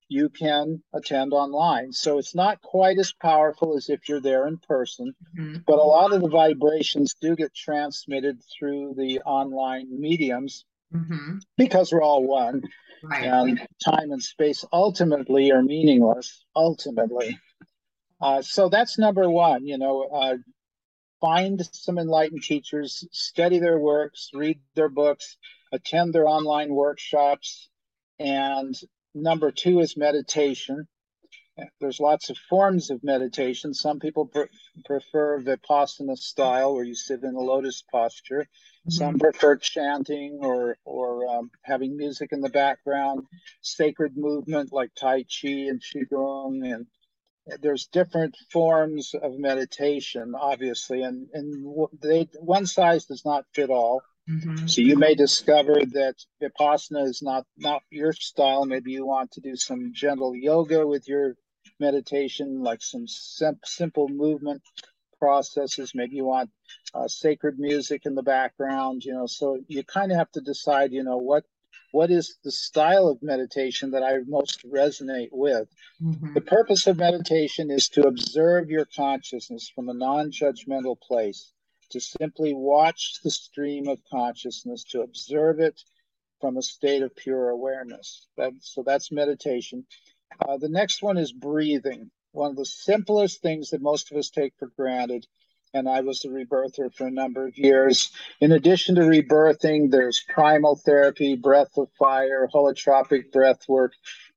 [0.07, 1.91] you can attend online.
[1.91, 5.57] So it's not quite as powerful as if you're there in person, mm-hmm.
[5.65, 11.37] but a lot of the vibrations do get transmitted through the online mediums mm-hmm.
[11.57, 12.63] because we're all one.
[13.03, 13.25] Right.
[13.25, 17.37] And time and space ultimately are meaningless, ultimately.
[18.21, 20.37] Uh, so that's number one, you know, uh,
[21.21, 25.37] find some enlightened teachers, study their works, read their books,
[25.71, 27.69] attend their online workshops.
[28.17, 28.73] And
[29.15, 30.87] number two is meditation.
[31.79, 33.73] There's lots of forms of meditation.
[33.73, 34.49] Some people pre-
[34.83, 38.41] prefer Vipassana style, where you sit in a lotus posture.
[38.41, 38.91] Mm-hmm.
[38.91, 43.23] Some prefer chanting or or um, having music in the background,
[43.61, 46.87] sacred movement like Tai Chi and Qigong, and
[47.61, 54.01] there's different forms of meditation, obviously, and and they one size does not fit all.
[54.29, 54.67] Mm-hmm.
[54.67, 58.65] So you may discover that vipassana is not not your style.
[58.65, 61.35] Maybe you want to do some gentle yoga with your
[61.79, 64.63] meditation, like some sim- simple movement
[65.19, 65.91] processes.
[65.93, 66.49] Maybe you want
[66.93, 69.03] uh, sacred music in the background.
[69.03, 70.91] You know, so you kind of have to decide.
[70.91, 71.43] You know what
[71.91, 75.69] what is the style of meditation that I most resonate with.
[76.03, 76.33] Mm-hmm.
[76.33, 81.53] The purpose of meditation is to observe your consciousness from a non judgmental place,
[81.91, 85.81] to simply watch the stream of consciousness, to observe it
[86.41, 88.27] from a state of pure awareness.
[88.37, 89.85] That, so that's meditation.
[90.47, 94.29] Uh, the next one is breathing, one of the simplest things that most of us
[94.29, 95.25] take for granted
[95.75, 98.09] and I was a rebirther for a number of years.
[98.39, 103.91] In addition to rebirthing, there's primal therapy, breath of fire, holotropic breath work,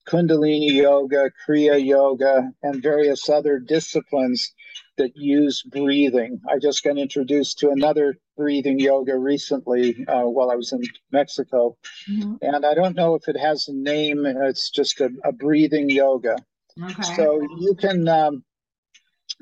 [0.05, 4.53] Kundalini yoga, Kriya yoga, and various other disciplines
[4.97, 6.41] that use breathing.
[6.49, 11.77] I just got introduced to another breathing yoga recently uh, while I was in Mexico.
[12.11, 12.35] Mm-hmm.
[12.43, 16.37] And I don't know if it has a name, it's just a, a breathing yoga.
[16.83, 17.03] Okay.
[17.17, 18.45] So you can um,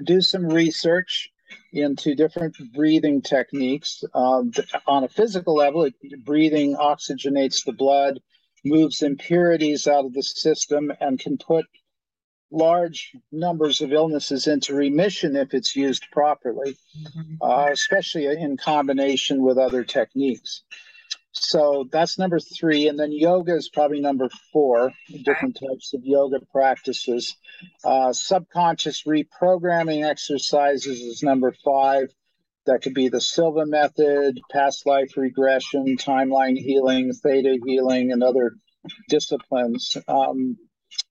[0.04, 1.30] do some research
[1.72, 4.02] into different breathing techniques.
[4.14, 4.52] Um,
[4.86, 8.20] on a physical level, it, breathing oxygenates the blood,
[8.64, 11.66] moves impurities out of the system, and can put
[12.50, 17.34] large numbers of illnesses into remission if it's used properly, mm-hmm.
[17.40, 20.62] uh, especially in combination with other techniques.
[21.32, 22.88] So that's number three.
[22.88, 27.36] And then yoga is probably number four, different types of yoga practices.
[27.84, 32.08] Uh, subconscious reprogramming exercises is number five.
[32.64, 38.56] That could be the Silva method, past life regression, timeline healing, theta healing, and other
[39.08, 39.96] disciplines.
[40.08, 40.56] Um,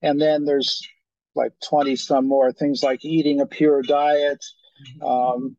[0.02, 0.86] and then there's
[1.36, 4.44] like 20 some more things like eating a pure diet,
[5.06, 5.56] um,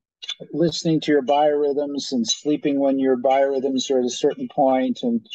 [0.52, 5.26] listening to your biorhythms and sleeping when your biorhythms are at a certain point and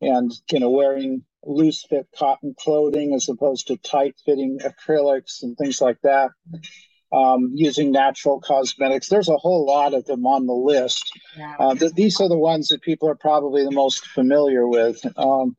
[0.00, 5.56] and you know wearing loose fit cotton clothing as opposed to tight fitting acrylics and
[5.56, 6.30] things like that
[7.12, 9.08] um, using natural cosmetics.
[9.08, 11.12] There's a whole lot of them on the list.
[11.58, 15.04] Uh, th- these are the ones that people are probably the most familiar with.
[15.18, 15.56] Um,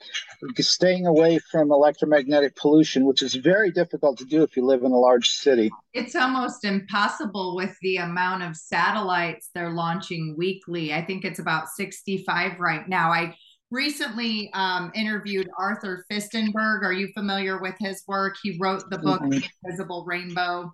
[0.59, 4.91] staying away from electromagnetic pollution, which is very difficult to do if you live in
[4.91, 5.69] a large city.
[5.93, 10.93] It's almost impossible with the amount of satellites they're launching weekly.
[10.93, 13.11] I think it's about 65 right now.
[13.11, 13.35] I
[13.71, 16.83] recently um, interviewed Arthur Firstenberg.
[16.83, 18.35] Are you familiar with his work?
[18.43, 19.43] He wrote the book mm-hmm.
[19.63, 20.73] Invisible Rainbow.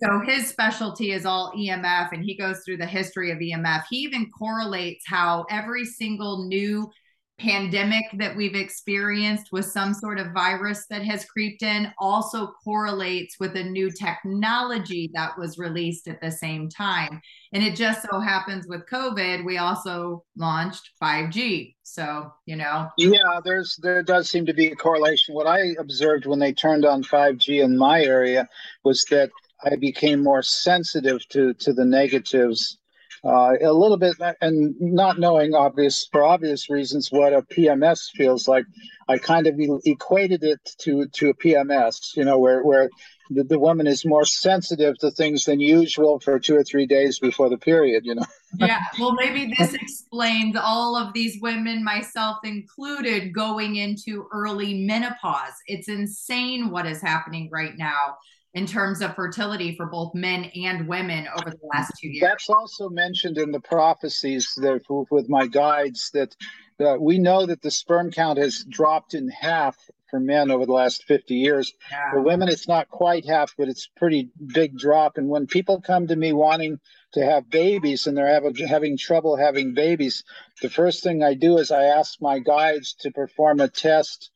[0.00, 3.84] So his specialty is all EMF, and he goes through the history of EMF.
[3.90, 6.90] He even correlates how every single new
[7.38, 13.36] pandemic that we've experienced with some sort of virus that has creeped in also correlates
[13.40, 17.20] with a new technology that was released at the same time.
[17.52, 21.74] And it just so happens with COVID, we also launched 5G.
[21.82, 22.88] So, you know.
[22.96, 25.34] Yeah, there's there does seem to be a correlation.
[25.34, 28.48] What I observed when they turned on 5G in my area
[28.84, 29.30] was that
[29.64, 32.78] I became more sensitive to to the negatives
[33.24, 38.48] uh, a little bit, and not knowing obvious for obvious reasons what a PMS feels
[38.48, 38.64] like.
[39.08, 42.90] I kind of equated it to to a PMS, you know, where where
[43.30, 47.20] the, the woman is more sensitive to things than usual for two or three days
[47.20, 48.24] before the period, you know.
[48.58, 55.54] yeah, well, maybe this explains all of these women, myself included, going into early menopause.
[55.66, 58.16] It's insane what is happening right now
[58.54, 62.20] in terms of fertility for both men and women over the last two years.
[62.20, 66.36] That's also mentioned in the prophecies that with my guides that
[66.78, 69.76] uh, we know that the sperm count has dropped in half
[70.10, 71.72] for men over the last 50 years.
[71.90, 72.10] Yeah.
[72.10, 75.16] For women, it's not quite half, but it's pretty big drop.
[75.16, 76.80] And when people come to me wanting
[77.12, 80.24] to have babies and they're having, having trouble having babies,
[80.60, 84.30] the first thing I do is I ask my guides to perform a test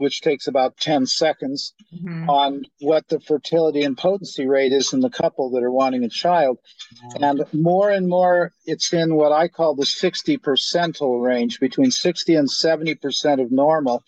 [0.00, 2.28] which takes about 10 seconds, mm-hmm.
[2.28, 6.08] on what the fertility and potency rate is in the couple that are wanting a
[6.08, 6.58] child.
[6.94, 7.24] Mm-hmm.
[7.24, 12.34] And more and more, it's in what I call the 60 percentile range, between 60
[12.34, 14.02] and 70% of normal,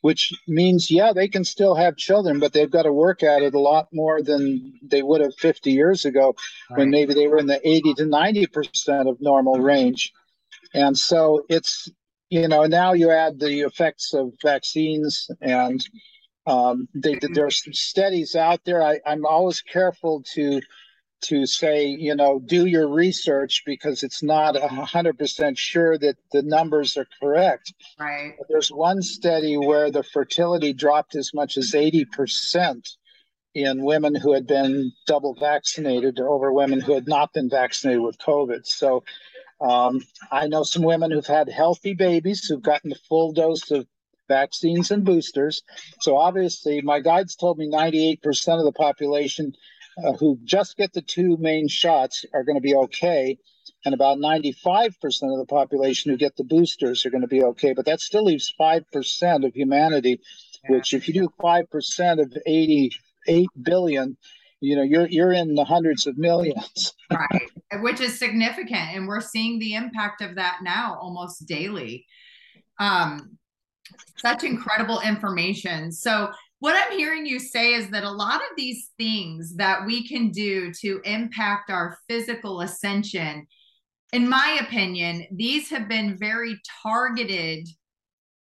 [0.00, 3.54] which means, yeah, they can still have children, but they've got to work at it
[3.54, 6.34] a lot more than they would have 50 years ago
[6.70, 6.78] right.
[6.78, 10.12] when maybe they were in the 80 to 90% of normal range.
[10.74, 11.88] And so it's,
[12.30, 15.86] you know, now you add the effects of vaccines and
[16.46, 18.82] um, they, there's studies out there.
[18.82, 20.60] I, I'm always careful to
[21.22, 26.16] to say, you know, do your research because it's not a hundred percent sure that
[26.30, 27.72] the numbers are correct.
[27.98, 28.34] Right.
[28.48, 32.96] There's one study where the fertility dropped as much as 80%
[33.54, 38.18] in women who had been double vaccinated over women who had not been vaccinated with
[38.18, 38.66] COVID.
[38.66, 39.02] So
[39.60, 40.00] um,
[40.30, 43.86] I know some women who've had healthy babies who've gotten the full dose of
[44.28, 45.62] vaccines and boosters.
[46.00, 49.54] So obviously, my guides told me 98% of the population
[50.04, 53.38] uh, who just get the two main shots are going to be okay.
[53.84, 57.72] And about 95% of the population who get the boosters are going to be okay.
[57.72, 60.20] But that still leaves 5% of humanity,
[60.64, 60.76] yeah.
[60.76, 64.16] which, if you do 5% of 88 billion,
[64.60, 66.94] you know you're you're in the hundreds of millions.
[67.10, 67.50] Right.
[67.80, 72.06] Which is significant and we're seeing the impact of that now almost daily.
[72.78, 73.38] Um
[74.16, 75.92] such incredible information.
[75.92, 80.08] So what I'm hearing you say is that a lot of these things that we
[80.08, 83.46] can do to impact our physical ascension,
[84.12, 87.68] in my opinion, these have been very targeted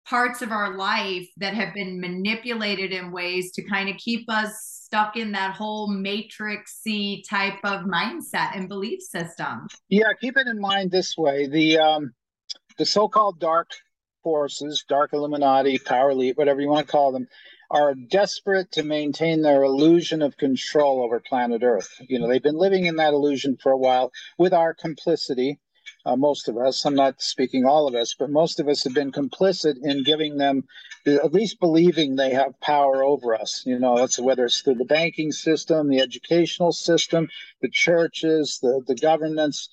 [0.09, 4.79] parts of our life that have been manipulated in ways to kind of keep us
[4.89, 9.67] stuck in that whole matrixy type of mindset and belief system.
[9.87, 12.13] Yeah, keep it in mind this way: the um,
[12.77, 13.69] the so-called dark
[14.23, 17.27] forces, dark Illuminati, power elite, whatever you want to call them,
[17.71, 21.89] are desperate to maintain their illusion of control over planet Earth.
[22.07, 25.59] You know, they've been living in that illusion for a while with our complicity.
[26.05, 28.93] Uh, most of us, I'm not speaking all of us, but most of us have
[28.93, 30.63] been complicit in giving them,
[31.05, 33.63] at least believing they have power over us.
[33.65, 37.27] You know, that's whether it's through the banking system, the educational system,
[37.61, 39.69] the churches, the, the governments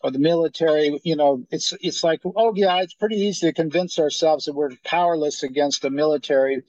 [0.00, 3.98] or the military you know it's it's like oh yeah it's pretty easy to convince
[3.98, 6.62] ourselves that we're powerless against a military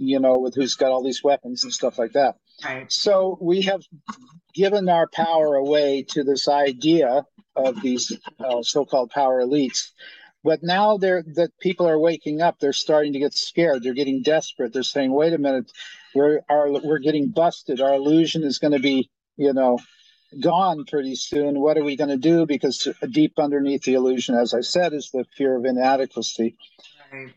[0.00, 2.36] you know, with who's got all these weapons and stuff like that.
[2.64, 2.90] Right.
[2.90, 3.82] So we have
[4.54, 7.26] given our power away to this idea
[7.56, 9.90] of these uh, so-called power elites.
[10.42, 12.58] But now they're that people are waking up.
[12.58, 13.82] They're starting to get scared.
[13.82, 14.72] They're getting desperate.
[14.72, 15.70] They're saying, "Wait a minute,
[16.14, 17.80] we're our, we're getting busted.
[17.80, 19.78] Our illusion is going to be, you know,
[20.40, 21.60] gone pretty soon.
[21.60, 22.46] What are we going to do?
[22.46, 26.56] Because deep underneath the illusion, as I said, is the fear of inadequacy.
[27.12, 27.34] Right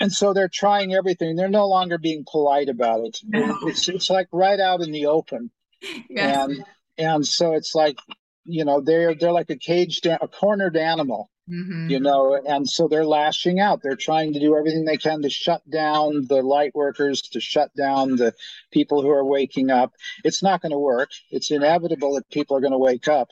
[0.00, 1.36] and so they're trying everything.
[1.36, 3.20] They're no longer being polite about it.
[3.66, 5.50] It's it's like right out in the open,
[6.10, 6.48] yes.
[6.48, 6.64] and
[6.98, 7.98] and so it's like
[8.44, 11.88] you know they're they're like a caged a cornered animal, mm-hmm.
[11.88, 13.82] you know, and so they're lashing out.
[13.82, 17.74] They're trying to do everything they can to shut down the light workers, to shut
[17.74, 18.34] down the
[18.72, 19.92] people who are waking up.
[20.24, 21.10] It's not going to work.
[21.30, 23.28] It's inevitable that people are going to wake up.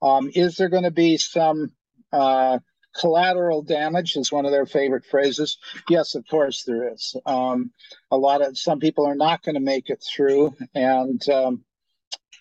[0.00, 1.72] Um, is there going to be some
[2.12, 2.58] uh,
[2.98, 5.58] collateral damage is one of their favorite phrases.
[5.88, 7.16] Yes, of course there is.
[7.26, 7.72] Um,
[8.10, 11.64] a lot of some people are not going to make it through, and um,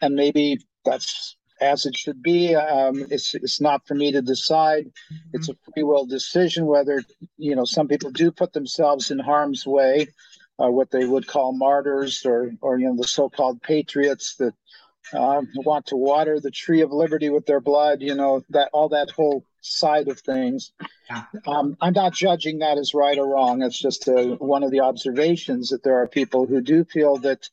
[0.02, 2.56] and maybe that's as it should be.
[2.56, 4.86] Um, it's it's not for me to decide.
[4.86, 5.16] Mm-hmm.
[5.34, 7.04] It's a free will decision whether
[7.38, 10.08] you know some people do put themselves in harm's way,
[10.60, 14.54] uh, what they would call martyrs, or or you know the so-called patriots that
[15.14, 18.02] uh, want to water the tree of liberty with their blood.
[18.02, 20.72] You know that all that whole side of things.
[21.10, 21.24] Yeah.
[21.46, 23.62] Um, I'm not judging that as right or wrong.
[23.62, 27.48] It's just a, one of the observations that there are people who do feel that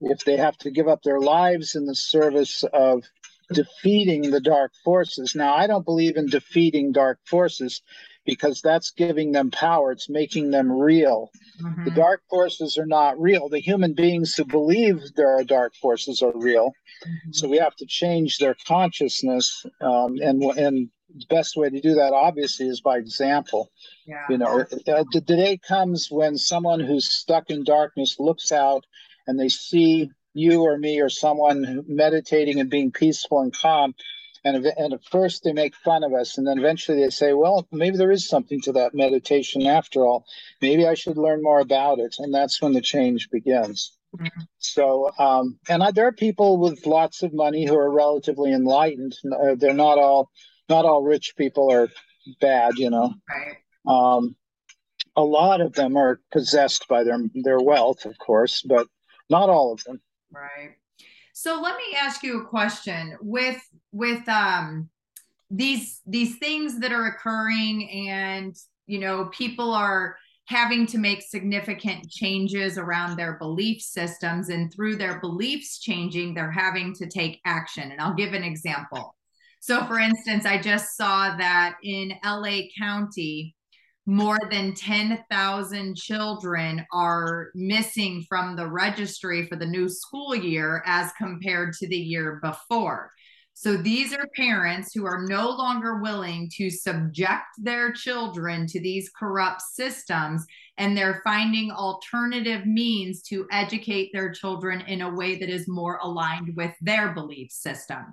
[0.00, 3.04] if they have to give up their lives in the service of
[3.52, 5.34] defeating the dark forces.
[5.34, 7.82] Now, I don't believe in defeating dark forces
[8.24, 9.92] because that's giving them power.
[9.92, 11.30] It's making them real.
[11.62, 11.84] Mm-hmm.
[11.84, 13.48] The dark forces are not real.
[13.48, 16.68] The human beings who believe there are dark forces are real.
[17.06, 17.32] Mm-hmm.
[17.32, 19.66] So we have to change their consciousness.
[19.80, 23.70] Um, and and the best way to do that, obviously, is by example.
[24.06, 24.24] Yeah.
[24.28, 28.84] You know, uh, the day comes when someone who's stuck in darkness looks out
[29.26, 33.94] and they see you or me or someone meditating and being peaceful and calm
[34.44, 37.66] and, and at first they make fun of us and then eventually they say well
[37.72, 40.26] maybe there is something to that meditation after all.
[40.60, 42.16] Maybe i should learn more about it.
[42.18, 43.96] And that's when the change begins.
[44.14, 44.42] Mm-hmm.
[44.58, 49.16] so um, and I, there are people with lots of money who are relatively enlightened.
[49.24, 50.30] Uh, they're not all
[50.68, 51.88] not all rich people are
[52.40, 53.14] bad you know.
[53.28, 53.56] Right.
[53.88, 54.36] um,
[55.16, 58.86] a lot of them are possessed by their their wealth of course but
[59.30, 60.00] not all of them
[60.34, 60.76] right
[61.32, 63.60] so let me ask you a question with
[63.92, 64.88] with um
[65.50, 68.56] these these things that are occurring and
[68.86, 70.16] you know people are
[70.46, 74.50] having to make significant changes around their belief systems.
[74.50, 77.90] And through their beliefs changing, they're having to take action.
[77.90, 79.16] And I'll give an example.
[79.60, 83.54] So, for instance, I just saw that in LA County,
[84.06, 91.10] more than 10,000 children are missing from the registry for the new school year as
[91.16, 93.10] compared to the year before.
[93.56, 99.10] So these are parents who are no longer willing to subject their children to these
[99.16, 100.44] corrupt systems,
[100.76, 105.98] and they're finding alternative means to educate their children in a way that is more
[106.02, 108.12] aligned with their belief system.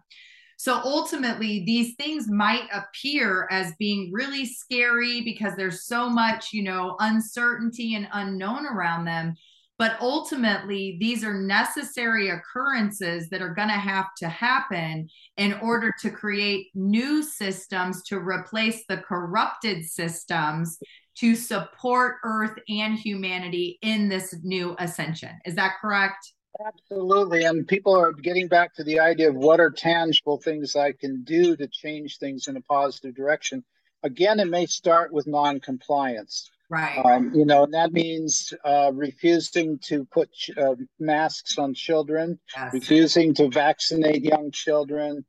[0.62, 6.62] So ultimately, these things might appear as being really scary because there's so much, you
[6.62, 9.34] know, uncertainty and unknown around them.
[9.80, 15.91] But ultimately, these are necessary occurrences that are going to have to happen in order
[16.01, 20.78] to create new systems to replace the corrupted systems
[21.16, 25.39] to support Earth and humanity in this new ascension.
[25.43, 26.34] Is that correct?
[26.66, 27.45] Absolutely.
[27.45, 31.24] And people are getting back to the idea of what are tangible things I can
[31.24, 33.64] do to change things in a positive direction.
[34.04, 36.49] Again, it may start with non-compliance.
[36.70, 36.99] Right.
[37.04, 42.74] Um, you know, and that means uh, refusing to put uh, masks on children, yes.
[42.74, 45.26] refusing to vaccinate young children.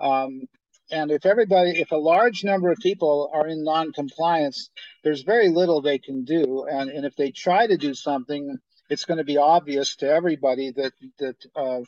[0.00, 0.42] Um,
[0.90, 4.70] and if everybody, if a large number of people are in non-compliance,
[5.04, 6.66] there's very little they can do.
[6.68, 8.58] And, and if they try to do something,
[8.90, 11.80] it's going to be obvious to everybody that that uh,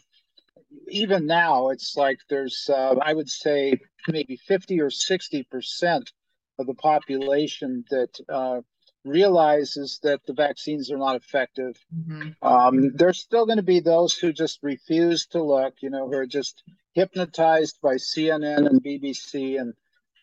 [0.89, 3.79] even now it's like there's uh, I would say
[4.09, 6.13] maybe 50 or 60 percent
[6.59, 8.61] of the population that uh,
[9.05, 11.77] realizes that the vaccines are not effective.
[11.95, 12.31] Mm-hmm.
[12.47, 16.15] Um, there's still going to be those who just refuse to look, you know, who
[16.15, 16.63] are just
[16.95, 19.75] hypnotized by CNN and BBC and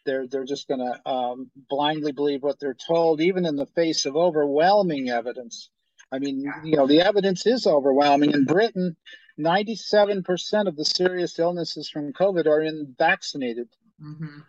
[0.06, 4.06] they're they're just going to um, blindly believe what they're told, even in the face
[4.06, 5.70] of overwhelming evidence.
[6.12, 8.32] I mean, you know, the evidence is overwhelming.
[8.32, 8.96] In Britain,
[9.40, 13.68] 97% of the serious illnesses from COVID are in vaccinated.
[14.02, 14.40] Mm-hmm.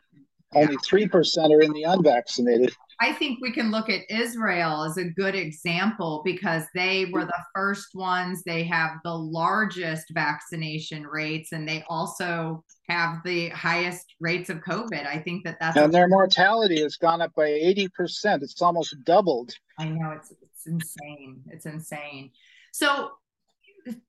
[0.52, 2.74] Only 3% are in the unvaccinated.
[3.02, 7.42] I think we can look at Israel as a good example because they were the
[7.54, 8.42] first ones.
[8.44, 15.06] They have the largest vaccination rates and they also have the highest rates of COVID.
[15.06, 15.76] I think that that's.
[15.76, 18.42] And their mortality has gone up by 80%.
[18.42, 19.54] It's almost doubled.
[19.78, 20.32] I know it's,
[20.66, 21.42] it's insane.
[21.50, 22.30] It's insane.
[22.72, 23.10] So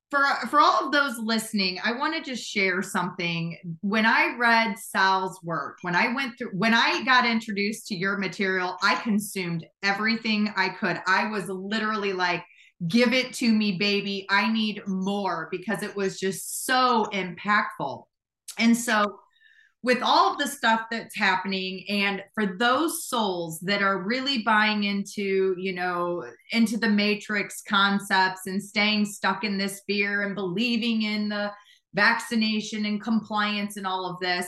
[0.09, 3.57] for for all of those listening, I want to just share something.
[3.81, 8.17] When I read Sal's work, when I went through when I got introduced to your
[8.17, 11.01] material, I consumed everything I could.
[11.07, 12.43] I was literally like
[12.87, 14.25] give it to me baby.
[14.29, 18.03] I need more because it was just so impactful.
[18.57, 19.20] And so
[19.83, 24.83] with all of the stuff that's happening and for those souls that are really buying
[24.83, 31.03] into you know into the matrix concepts and staying stuck in this fear and believing
[31.03, 31.51] in the
[31.93, 34.47] vaccination and compliance and all of this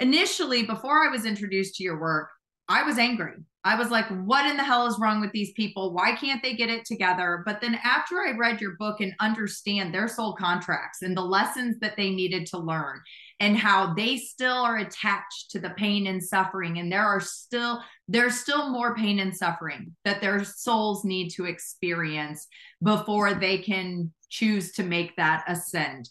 [0.00, 2.28] initially before i was introduced to your work
[2.68, 3.34] i was angry.
[3.66, 5.94] I was like what in the hell is wrong with these people?
[5.94, 7.42] Why can't they get it together?
[7.46, 11.76] But then after i read your book and understand their soul contracts and the lessons
[11.80, 13.00] that they needed to learn
[13.40, 17.82] and how they still are attached to the pain and suffering and there are still
[18.06, 22.46] there's still more pain and suffering that their souls need to experience
[22.82, 26.08] before they can choose to make that ascend.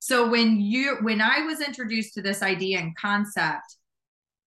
[0.00, 3.76] So when you when i was introduced to this idea and concept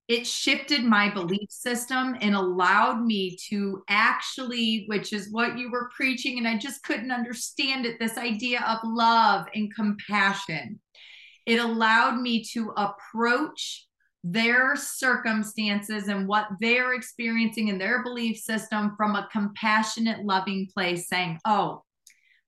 [0.08, 5.89] it shifted my belief system and allowed me to actually which is what you were
[5.95, 10.80] preaching and i just couldn't understand it this idea of love and compassion
[11.45, 13.88] it allowed me to approach
[14.24, 21.10] their circumstances and what they're experiencing in their belief system from a compassionate, loving place,
[21.10, 21.84] saying, Oh,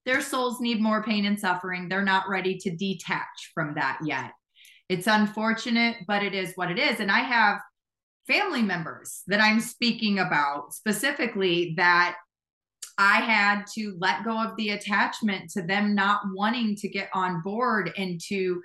[0.06, 1.88] their souls need more pain and suffering.
[1.88, 4.32] They're not ready to detach from that yet.
[4.88, 7.00] It's unfortunate, but it is what it is.
[7.00, 7.60] And I have
[8.26, 12.16] family members that I'm speaking about specifically that
[12.98, 17.42] I had to let go of the attachment to them not wanting to get on
[17.42, 18.62] board and to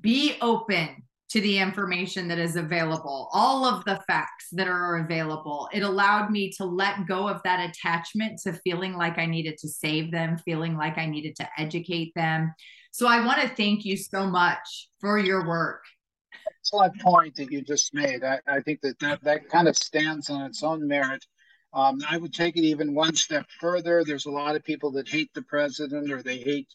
[0.00, 5.68] be open to the information that is available, all of the facts that are available.
[5.72, 9.68] It allowed me to let go of that attachment to feeling like I needed to
[9.68, 12.52] save them, feeling like I needed to educate them.
[12.90, 15.84] So I want to thank you so much for your work.
[16.60, 18.22] Excellent point that you just made.
[18.24, 21.24] I, I think that, that that kind of stands on its own merit.
[21.72, 24.02] Um, I would take it even one step further.
[24.04, 26.68] There's a lot of people that hate the president or they hate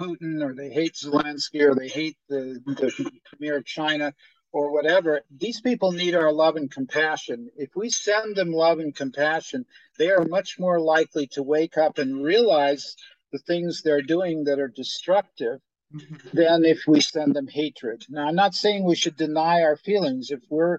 [0.00, 4.12] Putin or they hate Zelensky or they hate the, the premier of China
[4.52, 7.50] or whatever, these people need our love and compassion.
[7.56, 9.66] If we send them love and compassion,
[9.98, 12.96] they are much more likely to wake up and realize
[13.32, 15.60] the things they're doing that are destructive
[15.94, 16.36] mm-hmm.
[16.36, 18.04] than if we send them hatred.
[18.08, 20.30] Now, I'm not saying we should deny our feelings.
[20.30, 20.78] If we're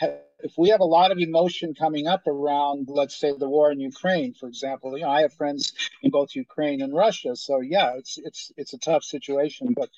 [0.00, 3.80] if we have a lot of emotion coming up around, let's say, the war in
[3.80, 5.72] Ukraine, for example, you know, I have friends
[6.02, 9.74] in both Ukraine and Russia, so yeah, it's it's it's a tough situation.
[9.76, 9.90] But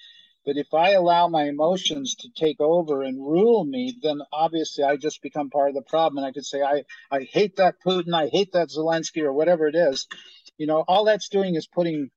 [0.46, 4.96] but if I allow my emotions to take over and rule me, then obviously I
[4.96, 6.18] just become part of the problem.
[6.18, 9.68] And I could say, I, I hate that Putin, I hate that Zelensky, or whatever
[9.68, 10.08] it is.
[10.60, 12.10] You know, all that's doing is putting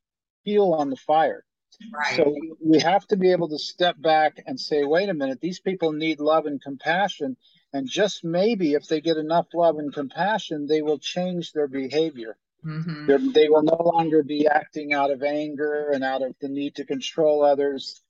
[0.43, 1.45] fuel on the fire.
[1.93, 2.17] Right.
[2.17, 5.61] So we have to be able to step back and say, wait a minute, these
[5.61, 7.37] people need love and compassion.
[7.71, 12.35] And just maybe if they get enough love and compassion, they will change their behavior.
[12.65, 13.31] Mm-hmm.
[13.31, 16.85] They will no longer be acting out of anger and out of the need to
[16.85, 18.03] control others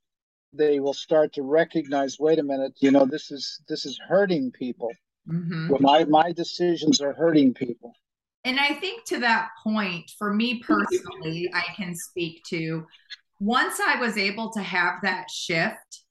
[0.55, 4.51] they will start to recognize wait a minute you know this is this is hurting
[4.51, 4.91] people
[5.27, 5.67] mm-hmm.
[5.69, 7.95] well, my my decisions are hurting people
[8.46, 12.86] and i think to that point for me personally i can speak to
[13.39, 16.04] once i was able to have that shift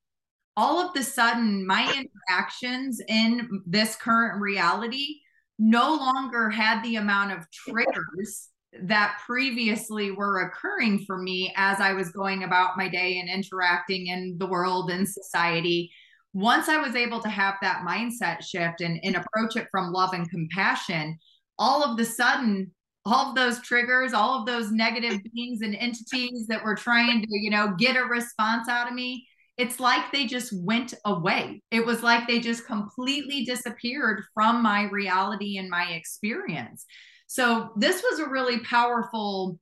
[0.57, 5.19] all of the sudden my interactions in this current reality
[5.59, 8.49] no longer had the amount of triggers
[8.85, 14.07] that previously were occurring for me as I was going about my day and interacting
[14.07, 15.91] in the world and society.
[16.33, 20.15] Once I was able to have that mindset shift and, and approach it from love
[20.15, 21.19] and compassion,
[21.63, 22.73] all of the sudden,
[23.05, 27.29] all of those triggers, all of those negative beings and entities that were trying to,
[27.31, 29.25] you know, get a response out of me,
[29.57, 31.63] it's like they just went away.
[31.71, 36.85] It was like they just completely disappeared from my reality and my experience.
[37.29, 39.61] So this was a really powerful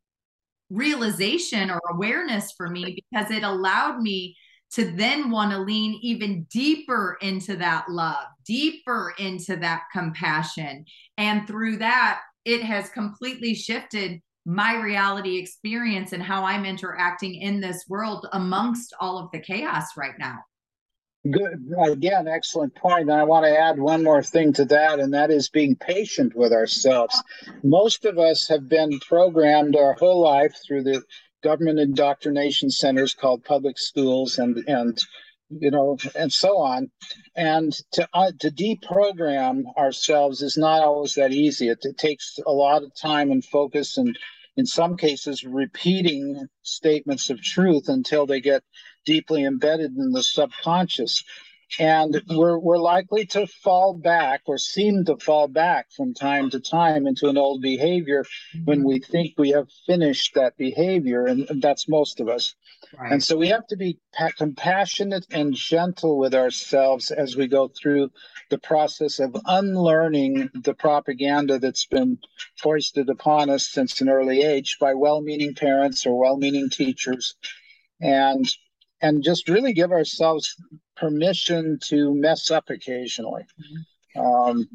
[0.70, 4.38] realization or awareness for me because it allowed me
[4.72, 10.84] to then want to lean even deeper into that love, deeper into that compassion.
[11.16, 17.60] And through that, it has completely shifted my reality experience and how I'm interacting in
[17.60, 20.38] this world amongst all of the chaos right now.
[21.30, 21.70] Good.
[21.86, 23.02] Again, excellent point.
[23.02, 26.34] And I want to add one more thing to that, and that is being patient
[26.34, 27.22] with ourselves.
[27.62, 31.02] Most of us have been programmed our whole life through the
[31.42, 34.98] government indoctrination centers called public schools and and
[35.50, 36.90] you know and so on
[37.36, 42.52] and to uh, to deprogram ourselves is not always that easy it, it takes a
[42.52, 44.16] lot of time and focus and
[44.56, 48.62] in some cases repeating statements of truth until they get
[49.06, 51.24] deeply embedded in the subconscious.
[51.78, 52.36] And mm-hmm.
[52.36, 57.06] we're, we're likely to fall back or seem to fall back from time to time
[57.06, 58.24] into an old behavior
[58.64, 59.12] when we mm-hmm.
[59.12, 61.26] think we have finished that behavior.
[61.26, 62.54] And that's most of us.
[62.98, 63.12] Right.
[63.12, 63.98] And so we have to be
[64.36, 68.10] compassionate and gentle with ourselves as we go through
[68.48, 72.18] the process of unlearning the propaganda that's been
[72.56, 77.36] foisted upon us since an early age by well meaning parents or well meaning teachers.
[78.00, 78.48] And
[79.02, 80.56] and just really give ourselves
[80.96, 83.44] permission to mess up occasionally.
[84.16, 84.68] Um,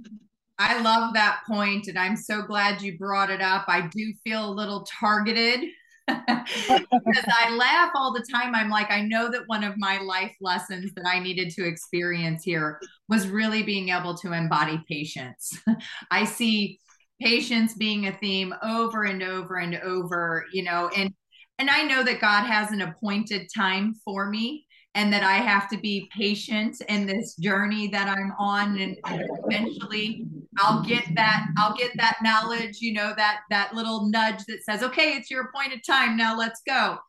[0.57, 3.65] I love that point, and I'm so glad you brought it up.
[3.67, 5.69] I do feel a little targeted
[6.07, 8.55] because I laugh all the time.
[8.55, 12.43] I'm like, I know that one of my life lessons that I needed to experience
[12.43, 15.59] here was really being able to embody patience.
[16.11, 16.79] I see
[17.21, 21.13] patience being a theme over and over and over, you know, and
[21.59, 25.69] and I know that God has an appointed time for me and that I have
[25.69, 30.25] to be patient in this journey that I'm on and eventually
[30.57, 34.83] I'll get that I'll get that knowledge, you know, that that little nudge that says,
[34.83, 36.15] "Okay, it's your appointed time.
[36.15, 36.99] Now let's go."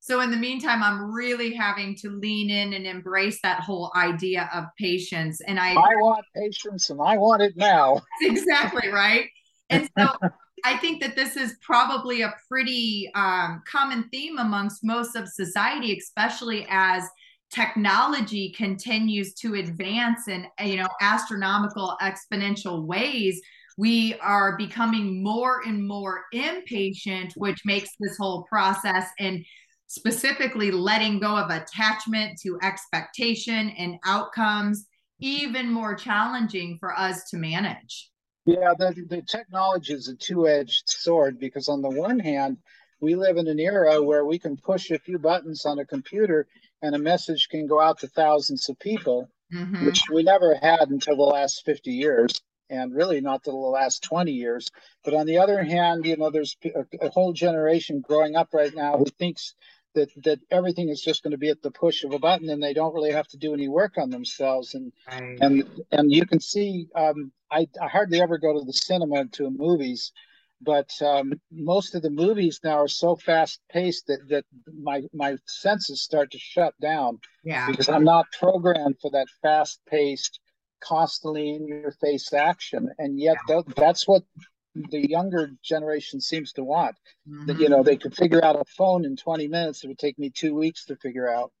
[0.00, 4.48] So in the meantime, I'm really having to lean in and embrace that whole idea
[4.54, 8.00] of patience and I I want patience and I want it now.
[8.22, 9.28] exactly, right?
[9.68, 10.08] And so
[10.66, 15.96] I think that this is probably a pretty um, common theme amongst most of society,
[15.96, 17.04] especially as
[17.52, 23.40] technology continues to advance in you know astronomical exponential ways.
[23.78, 29.44] We are becoming more and more impatient which makes this whole process and
[29.86, 34.86] specifically letting go of attachment to expectation and outcomes
[35.20, 38.10] even more challenging for us to manage
[38.46, 42.58] yeah, the, the technology is a two edged sword because, on the one hand,
[43.00, 46.46] we live in an era where we can push a few buttons on a computer
[46.80, 49.84] and a message can go out to thousands of people, mm-hmm.
[49.84, 52.40] which we never had until the last 50 years
[52.70, 54.68] and really not till the last 20 years.
[55.04, 58.74] But on the other hand, you know, there's a, a whole generation growing up right
[58.74, 59.54] now who thinks
[59.96, 62.62] that that everything is just going to be at the push of a button and
[62.62, 65.38] they don't really have to do any work on themselves and right.
[65.40, 69.50] and and you can see um, I, I hardly ever go to the cinema to
[69.50, 70.12] movies
[70.62, 74.44] but um, most of the movies now are so fast paced that that
[74.80, 79.80] my my senses start to shut down yeah because i'm not programmed for that fast
[79.88, 80.40] paced
[80.80, 83.62] constantly in your face action and yet yeah.
[83.62, 84.22] th- that's what
[84.90, 86.96] the younger generation seems to want.
[87.28, 87.46] Mm-hmm.
[87.46, 89.84] That you know they could figure out a phone in 20 minutes.
[89.84, 91.52] It would take me two weeks to figure out.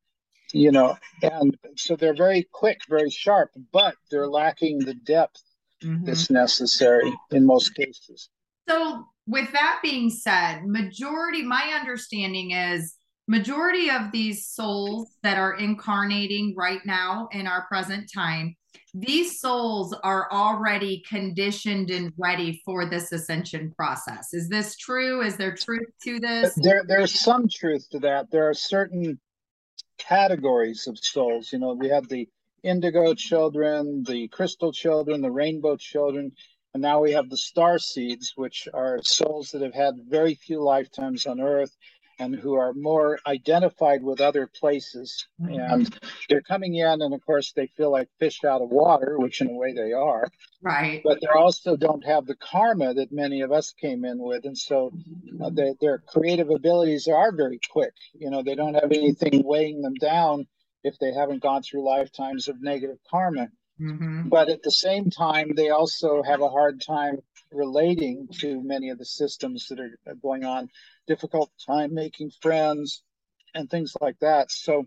[0.52, 5.42] You know, and so they're very quick, very sharp, but they're lacking the depth
[5.82, 6.04] mm-hmm.
[6.04, 8.30] that's necessary in most cases.
[8.68, 12.94] So, with that being said, majority, my understanding is
[13.28, 18.56] majority of these souls that are incarnating right now in our present time
[18.94, 24.32] these souls are already conditioned and ready for this ascension process.
[24.32, 25.22] Is this true?
[25.22, 26.54] Is there truth to this?
[26.56, 28.30] There, there's some truth to that.
[28.30, 29.18] There are certain
[29.98, 31.52] categories of souls.
[31.52, 32.28] You know, we have the
[32.62, 36.32] indigo children, the crystal children, the rainbow children,
[36.74, 40.62] and now we have the star seeds, which are souls that have had very few
[40.62, 41.74] lifetimes on Earth
[42.18, 45.26] and who are more identified with other places.
[45.40, 45.60] Mm-hmm.
[45.60, 45.98] And
[46.28, 49.50] they're coming in, and of course, they feel like fish out of water, which in
[49.50, 50.28] a way they are.
[50.62, 51.02] Right.
[51.04, 54.44] But they also don't have the karma that many of us came in with.
[54.44, 54.92] And so
[55.42, 57.92] uh, they, their creative abilities are very quick.
[58.14, 60.46] You know, they don't have anything weighing them down
[60.82, 63.48] if they haven't gone through lifetimes of negative karma.
[63.80, 64.28] Mm-hmm.
[64.28, 67.18] But at the same time, they also have a hard time
[67.52, 70.68] relating to many of the systems that are going on
[71.06, 73.02] difficult time making friends
[73.54, 74.50] and things like that.
[74.50, 74.84] So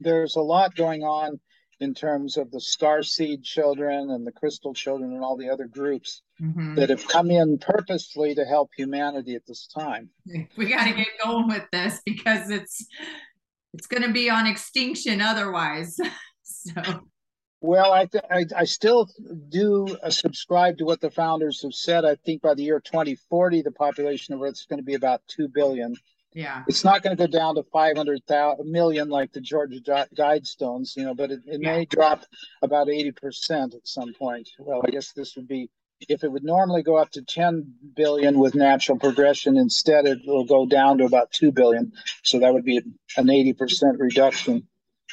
[0.00, 1.40] there's a lot going on
[1.80, 5.66] in terms of the star seed children and the crystal children and all the other
[5.66, 6.74] groups mm-hmm.
[6.74, 10.10] that have come in purposely to help humanity at this time.
[10.56, 12.84] We got to get going with this because it's
[13.74, 15.96] it's going to be on extinction otherwise.
[16.42, 16.72] so
[17.60, 19.08] well, I, th- I, I still
[19.48, 22.04] do uh, subscribe to what the founders have said.
[22.04, 25.22] I think by the year 2040, the population of Earth is going to be about
[25.26, 25.96] two billion.
[26.34, 28.20] Yeah, it's not going to go down to 500
[28.64, 31.76] million like the Georgia Guidestones, you know, but it, it yeah.
[31.76, 32.24] may drop
[32.62, 34.48] about 80 percent at some point.
[34.58, 35.70] Well, I guess this would be
[36.08, 39.56] if it would normally go up to 10 billion with natural progression.
[39.56, 41.92] Instead, it will go down to about 2 billion.
[42.22, 42.82] So that would be
[43.16, 44.68] an 80 percent reduction.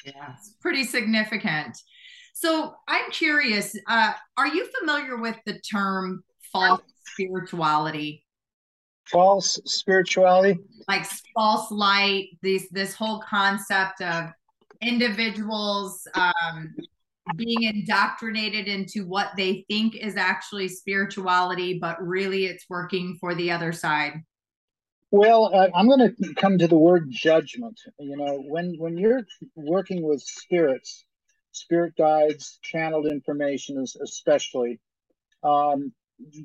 [0.05, 1.77] Yeah, it's pretty significant.
[2.35, 6.21] So I'm curious, uh, are you familiar with the term
[6.51, 8.25] false spirituality?
[9.05, 10.59] False spirituality?
[10.89, 14.31] Like false light, these this whole concept of
[14.81, 16.75] individuals um,
[17.37, 23.49] being indoctrinated into what they think is actually spirituality, but really it's working for the
[23.49, 24.21] other side.
[25.09, 27.79] Well, uh, I'm going to come to the word judgment.
[27.97, 29.25] You know, when when you're
[29.55, 31.04] working with spirits,
[31.55, 34.79] spirit guides, channeled information, especially.
[35.43, 35.93] Um,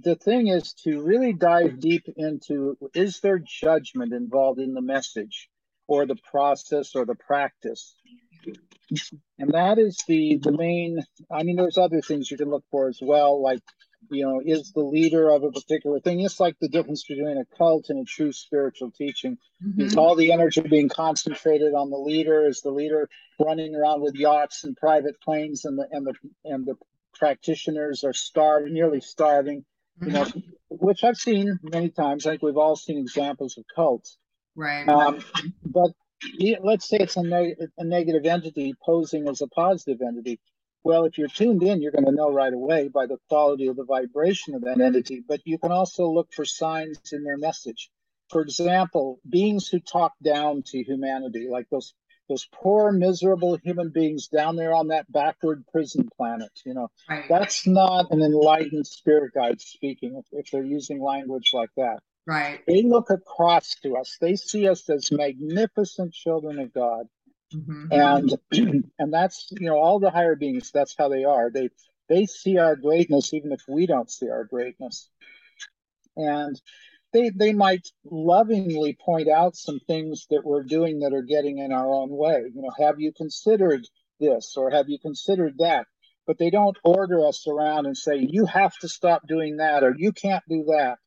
[0.03, 5.49] the thing is to really dive deep into is there judgment involved in the message
[5.87, 7.95] or the process or the practice?
[9.39, 11.01] And that is the the main.
[11.31, 13.61] I mean, there's other things you can look for as well, like
[14.11, 16.21] you know, is the leader of a particular thing.
[16.21, 19.39] It's like the difference between a cult and a true spiritual teaching.
[19.65, 19.83] Mm-hmm.
[19.83, 22.47] Is all the energy being concentrated on the leader?
[22.47, 23.09] Is the leader
[23.39, 26.75] running around with yachts and private planes, and the and the and the
[27.15, 29.65] practitioners are starving, nearly starving?
[30.01, 30.39] You know, mm-hmm.
[30.69, 32.27] which I've seen many times.
[32.27, 34.17] I think we've all seen examples of cults.
[34.57, 34.89] Right.
[34.89, 35.23] Um,
[35.65, 35.91] but
[36.63, 40.41] let's say it's a, neg- a negative entity posing as a positive entity
[40.83, 43.77] well, if you're tuned in, you're going to know right away by the quality of
[43.77, 47.91] the vibration of that entity, but you can also look for signs in their message.
[48.31, 51.95] For example, beings who talk down to humanity, like those
[52.29, 57.25] those poor, miserable human beings down there on that backward prison planet, you know, right.
[57.29, 61.99] that's not an enlightened spirit guide speaking if, if they're using language like that.
[62.29, 62.61] Right.
[62.69, 64.17] They look across to us.
[64.21, 67.07] They see us as magnificent children of God
[67.55, 67.93] Mm-hmm.
[67.93, 70.71] And and that's you know all the higher beings.
[70.73, 71.51] That's how they are.
[71.51, 71.71] They
[72.09, 75.09] they see our greatness even if we don't see our greatness.
[76.17, 76.61] And
[77.13, 81.73] they they might lovingly point out some things that we're doing that are getting in
[81.73, 82.43] our own way.
[82.55, 83.87] You know, have you considered
[84.21, 85.87] this or have you considered that?
[86.27, 89.95] But they don't order us around and say you have to stop doing that or
[89.97, 90.99] you can't do that.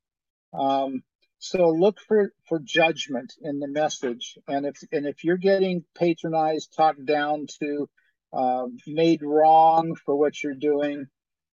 [0.57, 1.03] Um,
[1.43, 6.73] so look for for judgment in the message, and if and if you're getting patronized,
[6.73, 7.89] talked down to,
[8.31, 11.05] um, made wrong for what you're doing,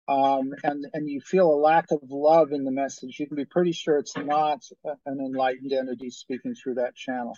[0.09, 3.45] um, and and you feel a lack of love in the message, you can be
[3.45, 4.61] pretty sure it's not
[5.05, 7.37] an enlightened entity speaking through that channel.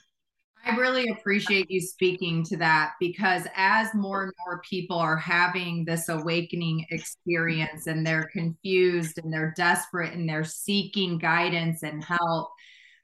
[0.65, 5.85] I really appreciate you speaking to that because as more and more people are having
[5.85, 12.49] this awakening experience and they're confused and they're desperate and they're seeking guidance and help,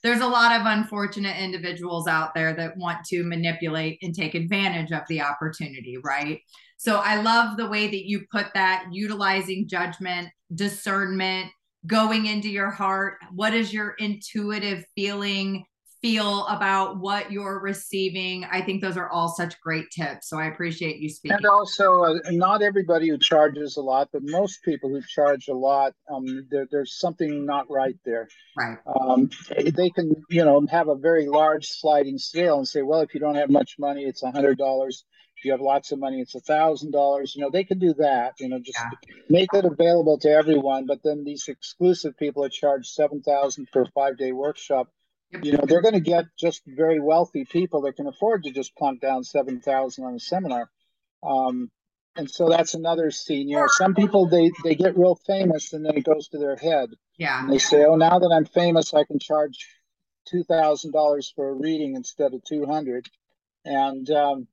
[0.03, 4.91] there's a lot of unfortunate individuals out there that want to manipulate and take advantage
[4.91, 6.41] of the opportunity, right?
[6.77, 11.49] So I love the way that you put that, utilizing judgment, discernment,
[11.87, 13.15] going into your heart.
[13.33, 15.65] What is your intuitive feeling?
[16.05, 18.45] Feel about what you're receiving.
[18.51, 20.29] I think those are all such great tips.
[20.29, 21.37] So I appreciate you speaking.
[21.37, 25.55] And also, uh, not everybody who charges a lot, but most people who charge a
[25.55, 28.27] lot, um, there, there's something not right there.
[28.55, 28.77] Right.
[28.85, 33.15] Um, they can, you know, have a very large sliding scale and say, well, if
[33.15, 35.05] you don't have much money, it's a hundred dollars.
[35.37, 37.33] If you have lots of money, it's a thousand dollars.
[37.35, 38.33] You know, they can do that.
[38.39, 39.15] You know, just yeah.
[39.27, 40.85] make it available to everyone.
[40.85, 44.87] But then these exclusive people are charged seven thousand for a five day workshop
[45.41, 48.75] you know they're going to get just very wealthy people that can afford to just
[48.75, 50.69] plunk down 7000 on a seminar.
[51.23, 51.71] Um,
[52.15, 55.85] and so that's another scene you know some people they they get real famous and
[55.85, 56.89] then it goes to their head.
[57.17, 57.41] Yeah.
[57.41, 59.67] And they say oh now that i'm famous i can charge
[60.33, 63.07] $2000 for a reading instead of 200
[63.63, 64.47] and um,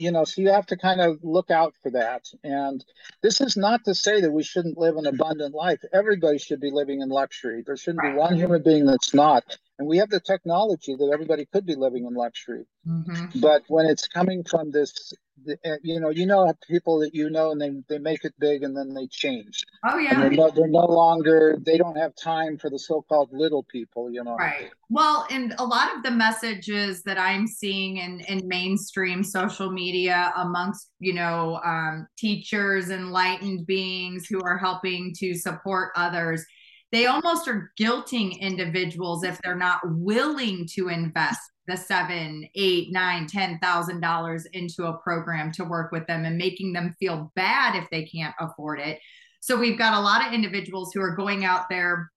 [0.00, 2.26] you know, so you have to kind of look out for that.
[2.42, 2.82] And
[3.22, 5.80] this is not to say that we shouldn't live an abundant life.
[5.92, 7.62] Everybody should be living in luxury.
[7.64, 8.14] There shouldn't right.
[8.14, 9.58] be one human being that's not.
[9.80, 12.66] And we have the technology that everybody could be living in luxury.
[12.86, 13.40] Mm-hmm.
[13.40, 15.14] But when it's coming from this
[15.48, 18.62] uh, you know, you know people that you know, and they they make it big,
[18.62, 19.64] and then they change.
[19.88, 21.56] Oh yeah, they're no, they're no longer.
[21.64, 24.10] They don't have time for the so-called little people.
[24.10, 24.36] You know.
[24.36, 24.70] Right.
[24.90, 30.30] Well, and a lot of the messages that I'm seeing in in mainstream social media
[30.36, 36.44] amongst you know um, teachers, enlightened beings who are helping to support others
[36.92, 43.26] they almost are guilting individuals if they're not willing to invest the seven, eight, nine,
[43.26, 47.76] ten thousand dollars into a program to work with them and making them feel bad
[47.76, 48.98] if they can't afford it.
[49.40, 52.10] So we've got a lot of individuals who are going out there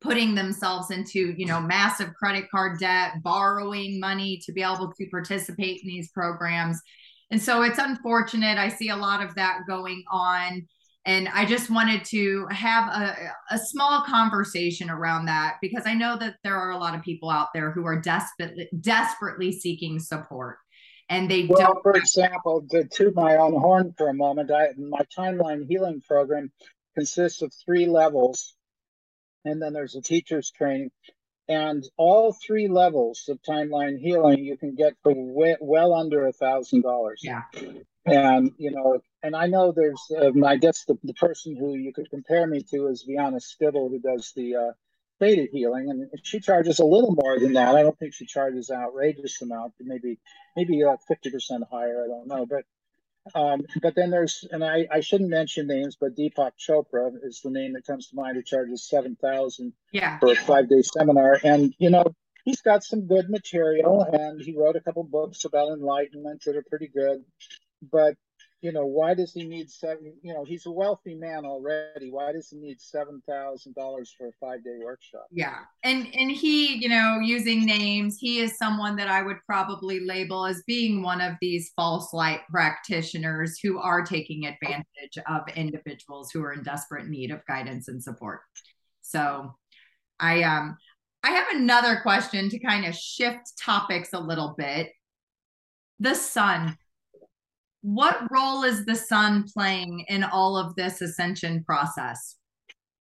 [0.00, 5.06] putting themselves into you know massive credit card debt borrowing money to be able to
[5.10, 6.80] participate in these programs.
[7.30, 8.58] And so it's unfortunate.
[8.58, 10.66] I see a lot of that going on
[11.08, 13.16] and I just wanted to have a,
[13.50, 17.30] a small conversation around that because I know that there are a lot of people
[17.30, 20.58] out there who are desperately desperately seeking support.
[21.08, 24.68] And they well, don't- for example, to toot my own horn for a moment, I,
[24.76, 26.52] my timeline healing program
[26.94, 28.54] consists of three levels,
[29.46, 30.90] and then there's a teacher's training.
[31.48, 36.82] And all three levels of timeline healing you can get for well under a thousand
[36.82, 37.22] dollars.
[37.24, 37.44] Yeah.
[38.04, 41.92] And you know, and I know there's, um, I guess the, the person who you
[41.92, 44.72] could compare me to is Vianna Stibal, who does the uh,
[45.18, 47.74] theta healing, and she charges a little more than that.
[47.74, 50.18] I don't think she charges an outrageous amount, maybe
[50.56, 52.04] maybe uh, fifty percent higher.
[52.04, 52.64] I don't know, but
[53.34, 57.50] um, but then there's, and I, I shouldn't mention names, but Deepak Chopra is the
[57.50, 58.36] name that comes to mind.
[58.36, 60.18] Who charges seven thousand yeah.
[60.18, 62.04] for a five day seminar, and you know
[62.44, 66.64] he's got some good material, and he wrote a couple books about enlightenment that are
[66.70, 67.24] pretty good.
[67.82, 68.14] But
[68.60, 70.14] you know, why does he need seven?
[70.22, 72.10] You know, he's a wealthy man already.
[72.10, 75.26] Why does he need seven thousand dollars for a five day workshop?
[75.30, 80.00] Yeah, and and he, you know, using names, he is someone that I would probably
[80.00, 86.32] label as being one of these false light practitioners who are taking advantage of individuals
[86.32, 88.40] who are in desperate need of guidance and support.
[89.02, 89.54] So,
[90.18, 90.76] I um,
[91.22, 94.90] I have another question to kind of shift topics a little bit.
[96.00, 96.76] The sun
[97.94, 102.36] what role is the sun playing in all of this ascension process?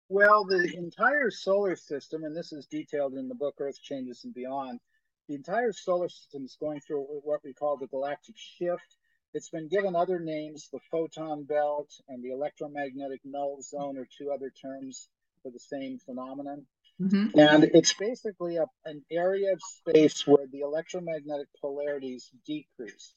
[0.09, 4.33] Well, the entire solar system, and this is detailed in the book Earth Changes and
[4.33, 4.81] Beyond,
[5.29, 8.97] the entire solar system is going through what we call the galactic shift.
[9.35, 10.71] It's been given other names.
[10.73, 15.11] The photon belt and the electromagnetic null zone are two other terms
[15.43, 16.65] for the same phenomenon.
[16.99, 17.39] Mm-hmm.
[17.39, 23.13] And it's basically a, an area of space where the electromagnetic polarities decrease.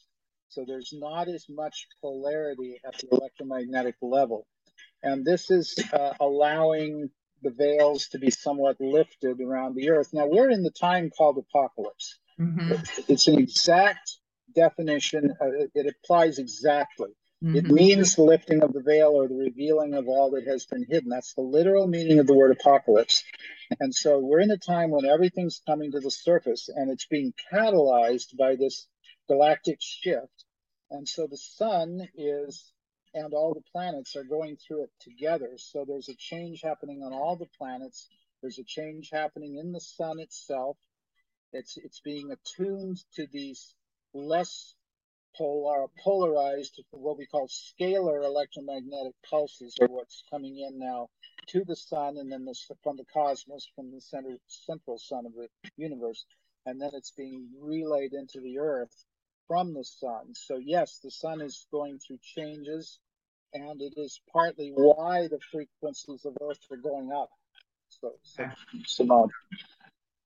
[0.54, 4.45] So there's not as much polarity at the electromagnetic level.
[5.01, 7.10] And this is uh, allowing
[7.41, 10.10] the veils to be somewhat lifted around the earth.
[10.14, 12.20] Now we're in the time called apocalypse.
[12.39, 12.74] Mm-hmm.
[13.08, 14.18] It's an exact
[14.56, 17.10] definition, uh, it applies exactly.
[17.43, 17.56] Mm-hmm.
[17.58, 20.86] It means the lifting of the veil or the revealing of all that has been
[20.88, 21.10] hidden.
[21.10, 23.24] That's the literal meaning of the word apocalypse.
[23.80, 27.34] And so we're in a time when everything's coming to the surface and it's being
[27.51, 28.88] catalyzed by this
[29.28, 30.46] galactic shift.
[30.92, 32.72] And so the sun is,
[33.14, 35.52] and all the planets are going through it together.
[35.58, 38.10] So there's a change happening on all the planets.
[38.42, 40.78] There's a change happening in the sun itself.
[41.54, 43.76] It's it's being attuned to these
[44.14, 44.76] less
[45.36, 51.08] polar polarized what we call scalar electromagnetic pulses are what's coming in now
[51.48, 55.34] to the sun and then this from the cosmos from the center central sun of
[55.34, 55.48] the
[55.78, 56.26] universe
[56.66, 59.06] and then it's being relayed into the earth
[59.48, 60.34] from the sun.
[60.34, 63.00] So yes the sun is going through changes
[63.54, 67.30] and it is partly why the frequencies of earth are going up.
[67.89, 68.14] So,
[68.86, 69.30] so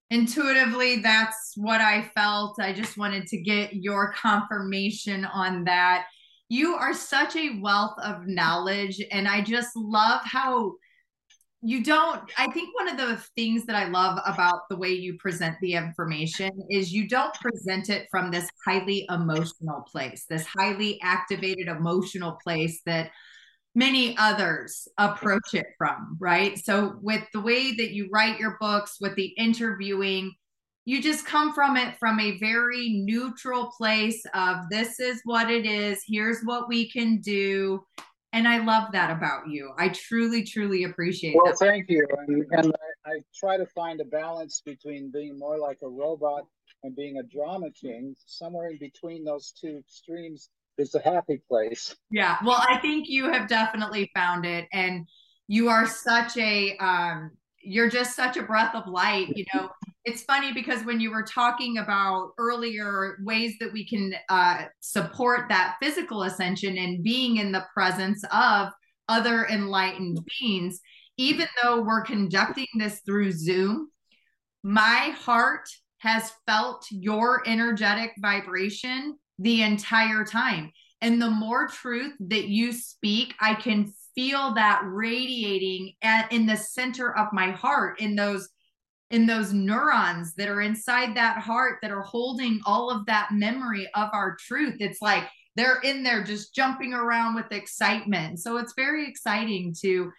[0.09, 2.59] intuitively that's what i felt.
[2.59, 6.07] I just wanted to get your confirmation on that.
[6.49, 10.74] You are such a wealth of knowledge and i just love how
[11.62, 15.18] you don't i think one of the things that i love about the way you
[15.18, 20.99] present the information is you don't present it from this highly emotional place this highly
[21.01, 23.10] activated emotional place that
[23.78, 26.58] many others approach it from, right?
[26.58, 30.34] So, with the way that you write your books, with the interviewing,
[30.86, 35.68] you just come from it from a very neutral place of this is what it
[35.68, 37.86] is, here's what we can do.
[38.38, 39.71] And I love that about you.
[39.79, 41.57] I truly, truly appreciate well, that.
[41.57, 42.05] thank you.
[42.27, 46.43] And, and I, I try to find a balance between being more like a robot
[46.83, 48.15] and being a drama king.
[48.27, 51.95] Somewhere in between those two extremes is a happy place.
[52.11, 52.38] Yeah.
[52.45, 54.67] Well, I think you have definitely found it.
[54.71, 55.07] And
[55.47, 59.35] you are such a, um, you're just such a breath of light.
[59.35, 59.71] You know,
[60.08, 65.49] it's funny because when you were talking about earlier ways that we can uh, support
[65.49, 68.70] that physical ascension and being in the presence of
[69.10, 70.80] other enlightened beings,
[71.18, 73.91] even though we're conducting this through Zoom,
[74.64, 80.72] my heart has felt your energetic vibration the entire time.
[81.01, 86.55] And the more truth that you speak, I can feel that radiating at, in the
[86.55, 88.47] center of my heart in those
[89.10, 93.88] in those neurons that are inside that heart that are holding all of that memory
[93.95, 94.76] of our truth.
[94.80, 95.24] It's like
[95.55, 98.39] they're in there just jumping around with excitement.
[98.39, 100.12] So it's very exciting to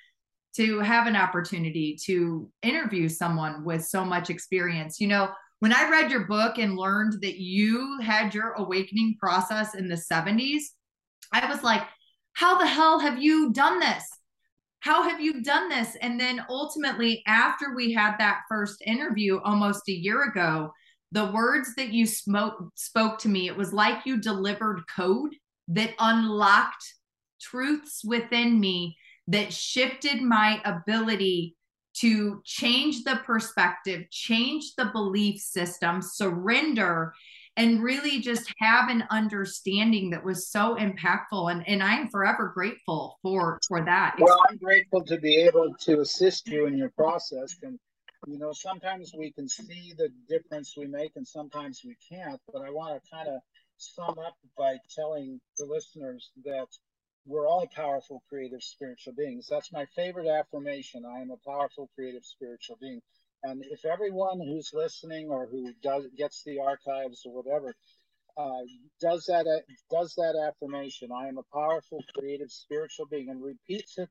[0.57, 4.99] to have an opportunity to interview someone with so much experience.
[4.99, 5.29] You know
[5.61, 9.97] when I read your book and learned that you had your awakening process in the
[9.97, 10.63] 70s,
[11.33, 11.83] I was like,
[12.35, 14.05] how the hell have you done this?
[14.81, 15.97] How have you done this?
[16.01, 20.73] And then ultimately, after we had that first interview almost a year ago,
[21.13, 25.35] the words that you spoke spoke to me, it was like you delivered code
[25.69, 26.85] that unlocked
[27.41, 31.57] truths within me that shifted my ability
[31.95, 37.13] to change the perspective, change the belief system, surrender,
[37.59, 41.51] and really just have an understanding that was so impactful.
[41.51, 44.17] And, and I'm forever grateful for for that.
[44.19, 47.57] Well, I'm grateful to be able to assist you in your process.
[47.63, 47.79] And
[48.27, 52.41] you know, sometimes we can see the difference we make, and sometimes we can't.
[52.53, 53.41] But I want to kind of
[53.77, 56.67] sum up by telling the listeners that
[57.27, 59.47] we're all powerful, creative, spiritual beings.
[59.51, 61.05] That's my favorite affirmation.
[61.05, 63.03] I am a powerful, creative, spiritual being.
[63.43, 67.75] And if everyone who's listening or who does gets the archives or whatever
[68.37, 68.63] uh,
[69.01, 69.47] does that
[69.91, 74.09] does that affirmation, I am a powerful, creative, spiritual being, and repeats it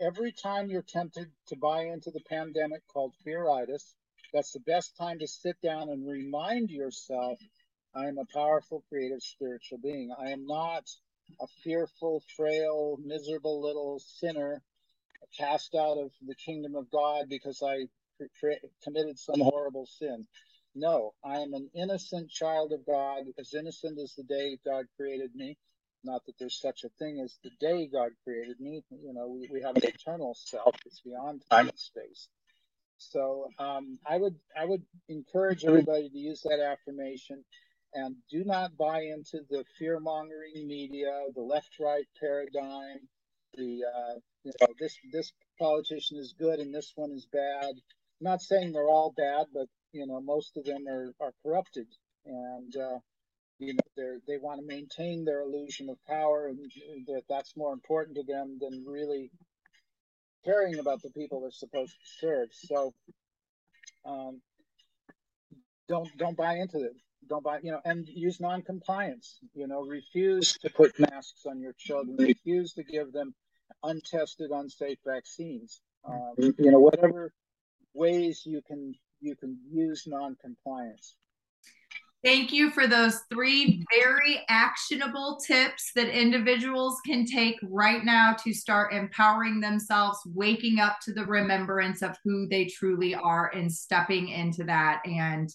[0.00, 3.94] every time you're tempted to buy into the pandemic called fearitis,
[4.32, 7.38] that's the best time to sit down and remind yourself,
[7.94, 10.14] I am a powerful, creative, spiritual being.
[10.18, 10.88] I am not
[11.40, 14.62] a fearful, frail, miserable little sinner
[15.36, 17.86] cast out of the kingdom of God because I
[18.82, 20.26] committed some horrible sin.
[20.74, 25.34] No, I am an innocent child of God, as innocent as the day God created
[25.34, 25.56] me.
[26.04, 28.82] Not that there's such a thing as the day God created me.
[28.90, 32.28] You know, we, we have an eternal self that's beyond time and space.
[32.98, 37.44] So um, I would I would encourage everybody to use that affirmation
[37.94, 42.98] and do not buy into the fear mongering media, the left right paradigm,
[43.54, 44.14] the uh,
[44.44, 47.74] you know this this politician is good and this one is bad.
[48.20, 51.86] Not saying they're all bad, but you know most of them are are corrupted
[52.24, 52.76] and.
[52.76, 52.98] Uh,
[53.62, 56.58] you know they they want to maintain their illusion of power and
[57.06, 59.30] that that's more important to them than really
[60.46, 62.94] caring about the people they're supposed to serve so
[64.06, 64.40] um,
[65.88, 66.94] don't don't buy into it
[67.28, 69.38] don't buy, you know, and use non-compliance.
[69.54, 72.16] You know, refuse to put masks on your children.
[72.18, 73.34] Refuse to give them
[73.82, 75.80] untested, unsafe vaccines.
[76.04, 77.32] Um, you know, whatever
[77.94, 81.16] ways you can you can use non-compliance.
[82.22, 88.52] Thank you for those three very actionable tips that individuals can take right now to
[88.52, 94.28] start empowering themselves, waking up to the remembrance of who they truly are and stepping
[94.28, 95.00] into that.
[95.06, 95.48] And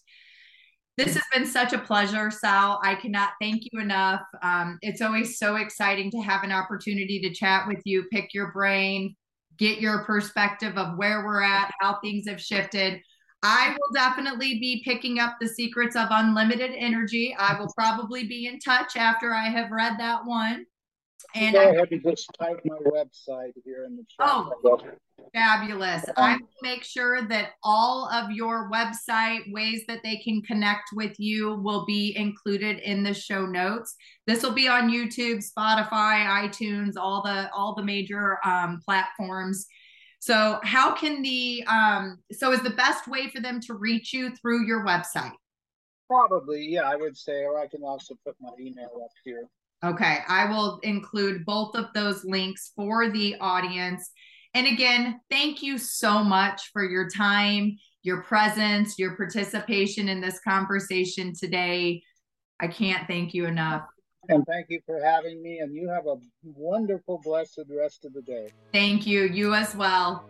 [0.98, 2.80] This has been such a pleasure, Sal.
[2.82, 4.22] I cannot thank you enough.
[4.42, 8.52] Um, it's always so exciting to have an opportunity to chat with you, pick your
[8.54, 9.16] brain,
[9.58, 13.02] get your perspective of where we're at, how things have shifted.
[13.44, 17.36] I will definitely be picking up the secrets of unlimited energy.
[17.38, 20.66] I will probably be in touch after I have read that one.
[21.36, 24.28] And I ahead and just type my website here in the chat.
[24.28, 24.52] Oh,
[25.34, 26.06] fabulous.
[26.18, 31.20] I will make sure that all of your website ways that they can connect with
[31.20, 33.96] you will be included in the show notes.
[34.28, 39.66] This will be on YouTube, Spotify, iTunes, all the all the major um, platforms.
[40.20, 44.36] So, how can the um, so is the best way for them to reach you
[44.36, 45.34] through your website?
[46.10, 49.48] Probably, yeah, I would say, or I can also put my email up here.
[49.84, 54.10] Okay, I will include both of those links for the audience.
[54.56, 60.40] And again, thank you so much for your time, your presence, your participation in this
[60.40, 62.02] conversation today.
[62.62, 63.84] I can't thank you enough.
[64.30, 65.60] And thank you for having me.
[65.60, 68.48] And you have a wonderful, blessed rest of the day.
[68.72, 69.24] Thank you.
[69.24, 70.26] You as well.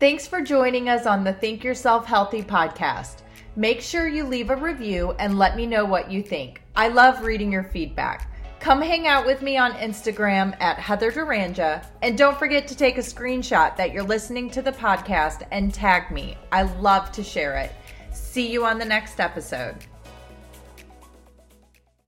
[0.00, 3.18] Thanks for joining us on the Think Yourself Healthy podcast.
[3.54, 6.62] Make sure you leave a review and let me know what you think.
[6.74, 8.29] I love reading your feedback.
[8.60, 11.82] Come hang out with me on Instagram at Heather Duranja.
[12.02, 16.10] And don't forget to take a screenshot that you're listening to the podcast and tag
[16.10, 16.36] me.
[16.52, 17.72] I love to share it.
[18.12, 19.86] See you on the next episode.